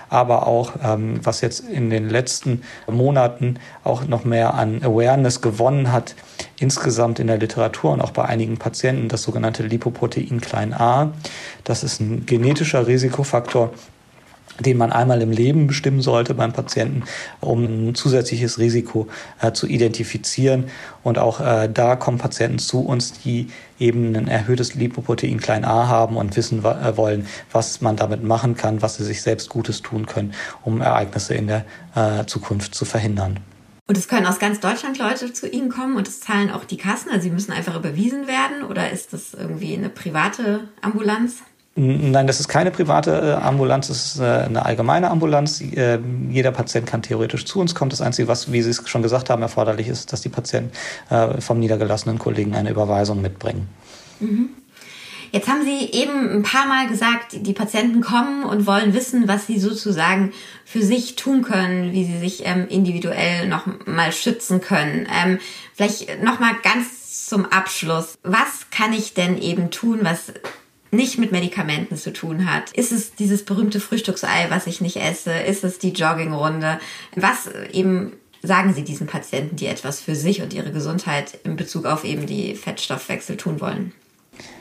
aber 0.09 0.47
auch, 0.47 0.73
ähm, 0.83 1.19
was 1.23 1.41
jetzt 1.41 1.61
in 1.61 1.89
den 1.89 2.09
letzten 2.09 2.63
Monaten 2.87 3.59
auch 3.83 4.05
noch 4.05 4.25
mehr 4.25 4.55
an 4.55 4.81
Awareness 4.83 5.41
gewonnen 5.41 5.91
hat, 5.91 6.15
insgesamt 6.59 7.08
in 7.17 7.25
der 7.25 7.39
Literatur 7.39 7.91
und 7.91 8.01
auch 8.01 8.11
bei 8.11 8.25
einigen 8.25 8.57
Patienten, 8.57 9.07
das 9.07 9.23
sogenannte 9.23 9.63
Lipoprotein 9.63 10.39
klein 10.41 10.73
a. 10.73 11.11
Das 11.63 11.83
ist 11.83 11.99
ein 11.99 12.27
genetischer 12.27 12.85
Risikofaktor, 12.85 13.71
den 14.59 14.77
man 14.77 14.91
einmal 14.91 15.21
im 15.21 15.31
Leben 15.31 15.67
bestimmen 15.67 16.01
sollte 16.01 16.33
beim 16.33 16.53
Patienten, 16.53 17.03
um 17.39 17.63
ein 17.89 17.95
zusätzliches 17.95 18.59
Risiko 18.59 19.07
äh, 19.41 19.51
zu 19.51 19.67
identifizieren. 19.67 20.65
Und 21.03 21.17
auch 21.17 21.39
äh, 21.39 21.69
da 21.73 21.95
kommen 21.95 22.17
Patienten 22.17 22.59
zu 22.59 22.81
uns, 22.81 23.13
die 23.13 23.47
eben 23.79 24.15
ein 24.15 24.27
erhöhtes 24.27 24.75
Lipoprotein 24.75 25.39
klein 25.39 25.65
a 25.65 25.87
haben 25.87 26.17
und 26.17 26.35
wissen 26.35 26.63
äh, 26.65 26.97
wollen, 26.97 27.27
was 27.51 27.81
man 27.81 27.95
damit 27.95 28.23
machen 28.23 28.55
kann, 28.55 28.81
was 28.81 28.97
sie 28.97 29.05
sich 29.05 29.21
selbst 29.21 29.49
Gutes 29.49 29.81
tun 29.81 30.05
können, 30.05 30.33
um 30.63 30.81
Ereignisse 30.81 31.35
in 31.35 31.47
der 31.47 31.65
äh, 31.95 32.25
Zukunft 32.25 32.75
zu 32.75 32.85
verhindern. 32.85 33.39
Und 33.89 33.97
es 33.97 34.07
können 34.07 34.27
aus 34.27 34.37
ganz 34.37 34.59
Deutschland 34.59 34.99
Leute 34.99 35.33
zu 35.33 35.49
Ihnen 35.49 35.69
kommen 35.69 35.95
und 35.95 36.07
es 36.07 36.19
zahlen 36.19 36.51
auch 36.51 36.63
die 36.63 36.77
Kassen. 36.77 37.09
Also 37.09 37.23
Sie 37.23 37.31
müssen 37.31 37.51
einfach 37.51 37.75
überwiesen 37.75 38.27
werden 38.27 38.63
oder 38.63 38.91
ist 38.91 39.13
das 39.13 39.33
irgendwie 39.33 39.75
eine 39.75 39.89
private 39.89 40.59
Ambulanz? 40.81 41.37
Nein, 41.73 42.27
das 42.27 42.39
ist 42.39 42.47
keine 42.47 42.69
private 42.69 43.39
äh, 43.39 43.43
Ambulanz, 43.43 43.87
das 43.87 44.05
ist 44.05 44.19
äh, 44.19 44.25
eine 44.25 44.63
allgemeine 44.63 45.09
Ambulanz. 45.09 45.59
Äh, 45.61 45.97
jeder 46.29 46.51
Patient 46.51 46.85
kann 46.85 47.01
theoretisch 47.01 47.45
zu 47.45 47.59
uns 47.59 47.73
kommen. 47.73 47.89
Das 47.89 48.01
Einzige, 48.01 48.27
was, 48.27 48.51
wie 48.51 48.61
Sie 48.61 48.69
es 48.69 48.87
schon 48.87 49.01
gesagt 49.01 49.31
haben, 49.31 49.41
erforderlich 49.41 49.87
ist, 49.87 50.13
dass 50.13 50.21
die 50.21 50.29
Patienten 50.29 50.71
vom 51.39 51.59
niedergelassenen 51.59 52.19
Kollegen 52.19 52.53
eine 52.53 52.69
Überweisung 52.69 53.23
mitbringen. 53.23 53.67
Mhm. 54.19 54.49
Jetzt 55.31 55.47
haben 55.47 55.63
Sie 55.63 55.91
eben 55.91 56.29
ein 56.29 56.43
paar 56.43 56.67
Mal 56.67 56.87
gesagt, 56.87 57.33
die 57.33 57.53
Patienten 57.53 58.01
kommen 58.01 58.43
und 58.43 58.65
wollen 58.65 58.93
wissen, 58.93 59.27
was 59.27 59.47
sie 59.47 59.59
sozusagen 59.59 60.33
für 60.65 60.81
sich 60.81 61.15
tun 61.15 61.41
können, 61.41 61.91
wie 61.91 62.05
sie 62.05 62.19
sich 62.19 62.45
ähm, 62.45 62.67
individuell 62.69 63.47
noch 63.47 63.65
mal 63.85 64.11
schützen 64.11 64.61
können. 64.61 65.07
Ähm, 65.23 65.39
vielleicht 65.73 66.23
noch 66.23 66.39
mal 66.39 66.55
ganz 66.63 67.27
zum 67.27 67.45
Abschluss. 67.45 68.17
Was 68.23 68.69
kann 68.71 68.93
ich 68.93 69.13
denn 69.13 69.39
eben 69.41 69.71
tun, 69.71 69.99
was 70.03 70.33
nicht 70.91 71.19
mit 71.19 71.31
Medikamenten 71.31 71.97
zu 71.97 72.11
tun 72.11 72.51
hat. 72.51 72.71
Ist 72.71 72.91
es 72.91 73.13
dieses 73.13 73.45
berühmte 73.45 73.79
Frühstücksei, 73.79 74.47
was 74.49 74.67
ich 74.67 74.81
nicht 74.81 74.97
esse? 74.97 75.31
Ist 75.33 75.63
es 75.63 75.79
die 75.79 75.91
Joggingrunde? 75.91 76.79
Was 77.15 77.47
eben 77.71 78.13
sagen 78.41 78.73
Sie 78.73 78.83
diesen 78.83 79.07
Patienten, 79.07 79.55
die 79.55 79.67
etwas 79.67 80.01
für 80.01 80.15
sich 80.15 80.41
und 80.41 80.53
ihre 80.53 80.71
Gesundheit 80.71 81.37
in 81.43 81.55
Bezug 81.55 81.85
auf 81.85 82.05
eben 82.05 82.25
die 82.25 82.55
Fettstoffwechsel 82.55 83.37
tun 83.37 83.61
wollen? 83.61 83.93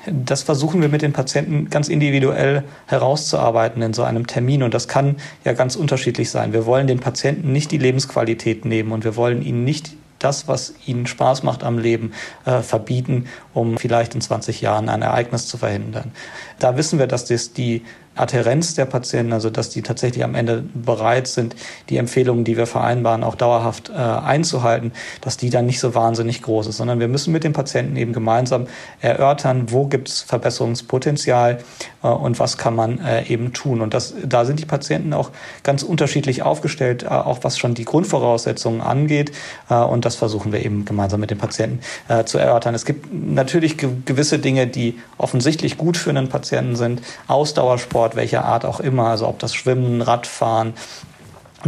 Das 0.06 0.42
versuchen 0.42 0.80
wir 0.80 0.88
mit 0.88 1.02
den 1.02 1.12
Patienten 1.12 1.70
ganz 1.70 1.88
individuell 1.88 2.64
herauszuarbeiten 2.86 3.82
in 3.82 3.92
so 3.92 4.02
einem 4.02 4.26
Termin. 4.26 4.62
Und 4.62 4.74
das 4.74 4.88
kann 4.88 5.16
ja 5.44 5.52
ganz 5.52 5.76
unterschiedlich 5.76 6.30
sein. 6.30 6.52
Wir 6.52 6.66
wollen 6.66 6.86
den 6.86 7.00
Patienten 7.00 7.52
nicht 7.52 7.70
die 7.70 7.78
Lebensqualität 7.78 8.64
nehmen 8.64 8.92
und 8.92 9.04
wir 9.04 9.16
wollen 9.16 9.42
ihnen 9.42 9.64
nicht 9.64 9.92
das, 10.18 10.48
was 10.48 10.74
ihnen 10.86 11.06
Spaß 11.06 11.42
macht 11.42 11.62
am 11.62 11.78
Leben, 11.78 12.12
äh, 12.44 12.60
verbieten, 12.60 13.26
um 13.54 13.78
vielleicht 13.78 14.14
in 14.14 14.20
20 14.20 14.60
Jahren 14.60 14.88
ein 14.88 15.02
Ereignis 15.02 15.46
zu 15.46 15.58
verhindern. 15.58 16.12
Da 16.58 16.76
wissen 16.76 16.98
wir, 16.98 17.06
dass 17.06 17.26
das 17.26 17.52
die 17.52 17.84
Adherenz 18.18 18.74
der 18.74 18.84
Patienten, 18.84 19.32
also 19.32 19.50
dass 19.50 19.70
die 19.70 19.82
tatsächlich 19.82 20.24
am 20.24 20.34
Ende 20.34 20.64
bereit 20.74 21.26
sind, 21.26 21.54
die 21.88 21.96
Empfehlungen, 21.96 22.44
die 22.44 22.56
wir 22.56 22.66
vereinbaren, 22.66 23.24
auch 23.24 23.34
dauerhaft 23.34 23.90
äh, 23.90 23.94
einzuhalten, 23.94 24.92
dass 25.20 25.36
die 25.36 25.50
dann 25.50 25.66
nicht 25.66 25.80
so 25.80 25.94
wahnsinnig 25.94 26.42
groß 26.42 26.68
ist, 26.68 26.76
sondern 26.76 27.00
wir 27.00 27.08
müssen 27.08 27.32
mit 27.32 27.44
den 27.44 27.52
Patienten 27.52 27.96
eben 27.96 28.12
gemeinsam 28.12 28.66
erörtern, 29.00 29.70
wo 29.70 29.86
gibt 29.86 30.08
es 30.08 30.22
Verbesserungspotenzial 30.22 31.58
äh, 32.02 32.08
und 32.08 32.38
was 32.38 32.58
kann 32.58 32.74
man 32.74 33.00
äh, 33.00 33.24
eben 33.26 33.52
tun. 33.52 33.80
Und 33.80 33.94
das, 33.94 34.14
da 34.24 34.44
sind 34.44 34.60
die 34.60 34.66
Patienten 34.66 35.12
auch 35.12 35.30
ganz 35.62 35.82
unterschiedlich 35.82 36.42
aufgestellt, 36.42 37.02
äh, 37.02 37.08
auch 37.08 37.38
was 37.42 37.58
schon 37.58 37.74
die 37.74 37.84
Grundvoraussetzungen 37.84 38.80
angeht. 38.80 39.32
Äh, 39.68 39.74
und 39.74 40.04
das 40.04 40.16
versuchen 40.16 40.52
wir 40.52 40.64
eben 40.64 40.84
gemeinsam 40.84 41.20
mit 41.20 41.30
den 41.30 41.38
Patienten 41.38 41.80
äh, 42.08 42.24
zu 42.24 42.38
erörtern. 42.38 42.74
Es 42.74 42.84
gibt 42.84 43.12
natürlich 43.12 43.76
ge 43.76 43.88
gewisse 44.04 44.38
Dinge, 44.38 44.66
die 44.66 44.98
offensichtlich 45.16 45.78
gut 45.78 45.96
für 45.96 46.10
einen 46.10 46.28
Patienten 46.28 46.76
sind. 46.76 47.02
Ausdauersport, 47.26 48.07
Sport, 48.08 48.16
welcher 48.16 48.44
Art 48.44 48.64
auch 48.64 48.80
immer, 48.80 49.08
also 49.08 49.28
ob 49.28 49.38
das 49.38 49.54
Schwimmen, 49.54 50.00
Radfahren, 50.00 50.74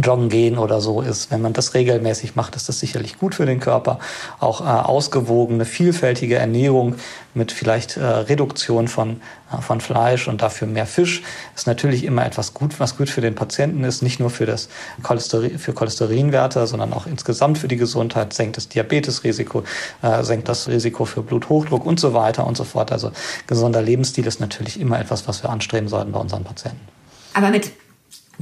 Joggen 0.01 0.29
gehen 0.29 0.57
oder 0.57 0.79
so 0.79 1.01
ist. 1.01 1.31
Wenn 1.31 1.41
man 1.41 1.53
das 1.53 1.73
regelmäßig 1.73 2.35
macht, 2.35 2.55
ist 2.55 2.69
das 2.69 2.79
sicherlich 2.79 3.19
gut 3.19 3.35
für 3.35 3.45
den 3.45 3.59
Körper. 3.59 3.99
Auch 4.39 4.61
äh, 4.61 4.63
ausgewogene, 4.63 5.65
vielfältige 5.65 6.35
Ernährung 6.35 6.95
mit 7.33 7.51
vielleicht 7.51 7.97
äh, 7.97 8.05
Reduktion 8.05 8.87
von, 8.87 9.21
äh, 9.51 9.61
von 9.61 9.81
Fleisch 9.81 10.29
und 10.29 10.41
dafür 10.41 10.67
mehr 10.67 10.85
Fisch 10.85 11.23
ist 11.55 11.67
natürlich 11.67 12.05
immer 12.05 12.25
etwas 12.25 12.53
gut, 12.53 12.79
was 12.79 12.97
gut 12.97 13.09
für 13.09 13.21
den 13.21 13.35
Patienten 13.35 13.83
ist, 13.83 14.01
nicht 14.01 14.19
nur 14.19 14.29
für 14.29 14.45
das 14.45 14.69
Cholesterin, 15.03 15.59
für 15.59 15.73
Cholesterinwerte, 15.73 16.65
sondern 16.67 16.93
auch 16.93 17.05
insgesamt 17.05 17.57
für 17.57 17.67
die 17.67 17.77
Gesundheit, 17.77 18.33
senkt 18.33 18.55
das 18.57 18.69
Diabetesrisiko, 18.69 19.63
äh, 20.03 20.23
senkt 20.23 20.47
das 20.47 20.69
Risiko 20.69 21.03
für 21.03 21.21
Bluthochdruck 21.21 21.85
und 21.85 21.99
so 21.99 22.13
weiter 22.13 22.47
und 22.47 22.55
so 22.55 22.63
fort. 22.63 22.93
Also 22.93 23.11
gesunder 23.47 23.81
Lebensstil 23.81 24.25
ist 24.25 24.39
natürlich 24.39 24.79
immer 24.79 24.99
etwas, 24.99 25.27
was 25.27 25.43
wir 25.43 25.49
anstreben 25.49 25.89
sollten 25.89 26.13
bei 26.13 26.19
unseren 26.19 26.45
Patienten. 26.45 26.87
Aber 27.33 27.49
mit 27.49 27.71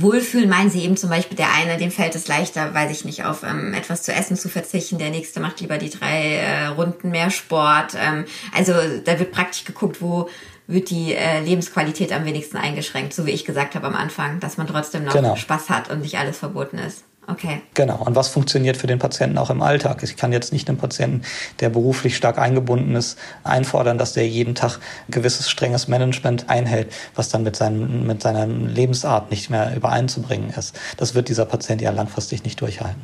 Wohlfühlen 0.02 0.50
meinen 0.50 0.70
sie 0.70 0.84
eben 0.84 0.98
zum 0.98 1.10
Beispiel, 1.10 1.38
der 1.38 1.54
eine, 1.54 1.78
dem 1.78 1.92
fällt 1.92 2.16
es 2.16 2.28
leichter, 2.28 2.74
weiß 2.74 2.92
ich 2.92 3.06
nicht, 3.06 3.26
auf 3.26 3.44
ähm, 3.44 3.74
etwas 3.74 4.04
zu 4.04 4.14
essen 4.14 4.38
zu 4.38 4.50
verzichten, 4.50 4.98
der 4.98 5.10
nächste 5.10 5.40
macht 5.40 5.62
lieber 5.62 5.78
die 5.78 5.90
drei 5.90 6.36
äh, 6.36 6.68
Runden 6.68 7.12
mehr 7.12 7.32
Sport. 7.32 7.96
Ähm, 8.00 8.26
also 8.56 8.74
da 9.04 9.20
wird 9.20 9.32
praktisch 9.32 9.66
geguckt, 9.66 10.02
wo 10.02 10.30
wird 10.68 10.92
die 10.92 11.16
äh, 11.16 11.42
Lebensqualität 11.42 12.12
am 12.14 12.26
wenigsten 12.26 12.58
eingeschränkt, 12.58 13.14
so 13.14 13.26
wie 13.26 13.32
ich 13.32 13.44
gesagt 13.44 13.74
habe 13.76 13.88
am 13.88 13.96
Anfang, 13.96 14.40
dass 14.40 14.58
man 14.58 14.68
trotzdem 14.68 15.04
noch 15.04 15.14
genau. 15.14 15.36
Spaß 15.36 15.70
hat 15.70 15.90
und 15.90 16.02
nicht 16.02 16.18
alles 16.18 16.38
verboten 16.38 16.78
ist. 16.78 17.04
Okay. 17.30 17.62
Genau. 17.76 18.02
Und 18.04 18.16
was 18.16 18.30
funktioniert 18.30 18.76
für 18.76 18.88
den 18.88 18.98
Patienten 18.98 19.38
auch 19.38 19.52
im 19.52 19.62
Alltag? 19.62 20.02
Ich 20.02 20.18
kann 20.18 20.32
jetzt 20.32 20.52
nicht 20.52 20.68
einem 20.68 20.80
Patienten, 20.80 21.22
der 21.60 21.70
beruflich 21.70 22.16
stark 22.16 22.40
eingebunden 22.40 22.96
ist, 22.96 23.20
einfordern, 23.44 23.98
dass 23.98 24.14
der 24.14 24.28
jeden 24.28 24.56
Tag 24.56 24.80
gewisses 25.10 25.50
strenges 25.50 25.88
Management 25.88 26.50
einhält, 26.50 26.92
was 27.14 27.30
dann 27.30 27.44
mit, 27.44 27.56
seinem, 27.56 28.08
mit 28.08 28.22
seiner 28.22 28.48
Lebensart 28.48 29.30
nicht 29.30 29.50
mehr 29.50 29.76
übereinzubringen 29.76 30.50
ist. 30.50 30.80
Das 30.98 31.14
wird 31.14 31.30
dieser 31.30 31.46
Patient 31.46 31.82
ja 31.82 31.92
langfristig 31.92 32.44
nicht 32.44 32.60
durchhalten. 32.62 33.02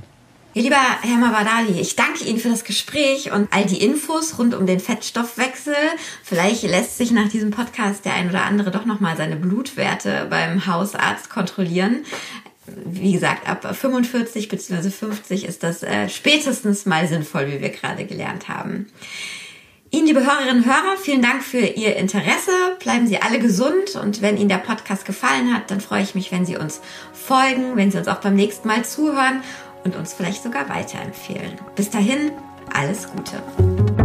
Ja, 0.55 0.61
lieber 0.61 0.77
Herr 1.01 1.17
Mavadali, 1.17 1.81
ich 1.81 1.97
danke 1.97 2.23
Ihnen 2.23 2.39
für 2.39 2.47
das 2.47 2.63
Gespräch 2.63 3.33
und 3.33 3.49
all 3.51 3.65
die 3.65 3.83
Infos 3.83 4.39
rund 4.39 4.55
um 4.55 4.65
den 4.65 4.79
Fettstoffwechsel. 4.79 5.75
Vielleicht 6.23 6.63
lässt 6.63 6.97
sich 6.97 7.11
nach 7.11 7.27
diesem 7.27 7.51
Podcast 7.51 8.05
der 8.05 8.13
ein 8.13 8.29
oder 8.29 8.45
andere 8.45 8.71
doch 8.71 8.85
nochmal 8.85 9.17
seine 9.17 9.35
Blutwerte 9.35 10.27
beim 10.29 10.65
Hausarzt 10.65 11.29
kontrollieren 11.29 12.05
wie 12.67 13.11
gesagt, 13.11 13.47
ab 13.47 13.75
45 13.75 14.49
bzw. 14.49 14.89
50 14.89 15.45
ist 15.45 15.63
das 15.63 15.83
äh, 15.83 16.09
spätestens 16.09 16.85
mal 16.85 17.07
sinnvoll, 17.07 17.47
wie 17.47 17.61
wir 17.61 17.69
gerade 17.69 18.05
gelernt 18.05 18.49
haben. 18.49 18.87
Ihnen, 19.91 20.07
liebe 20.07 20.25
Hörerinnen 20.25 20.57
und 20.57 20.65
Hörer, 20.65 20.97
vielen 21.01 21.21
Dank 21.21 21.43
für 21.43 21.59
Ihr 21.59 21.95
Interesse. 21.95 22.51
Bleiben 22.79 23.07
Sie 23.07 23.21
alle 23.21 23.39
gesund 23.39 23.95
und 24.01 24.21
wenn 24.21 24.35
Ihnen 24.35 24.49
der 24.49 24.57
Podcast 24.57 25.05
gefallen 25.05 25.53
hat, 25.53 25.71
dann 25.71 25.79
freue 25.79 26.01
ich 26.01 26.15
mich, 26.15 26.31
wenn 26.31 26.45
Sie 26.45 26.57
uns 26.57 26.81
folgen, 27.13 27.75
wenn 27.75 27.91
Sie 27.91 27.97
uns 27.97 28.07
auch 28.07 28.19
beim 28.19 28.35
nächsten 28.35 28.67
Mal 28.67 28.83
zuhören 28.83 29.41
und 29.83 29.95
uns 29.95 30.13
vielleicht 30.13 30.43
sogar 30.43 30.67
weiterempfehlen. 30.67 31.53
Bis 31.75 31.91
dahin, 31.91 32.31
alles 32.73 33.07
Gute. 33.07 34.04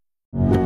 you. 0.33 0.60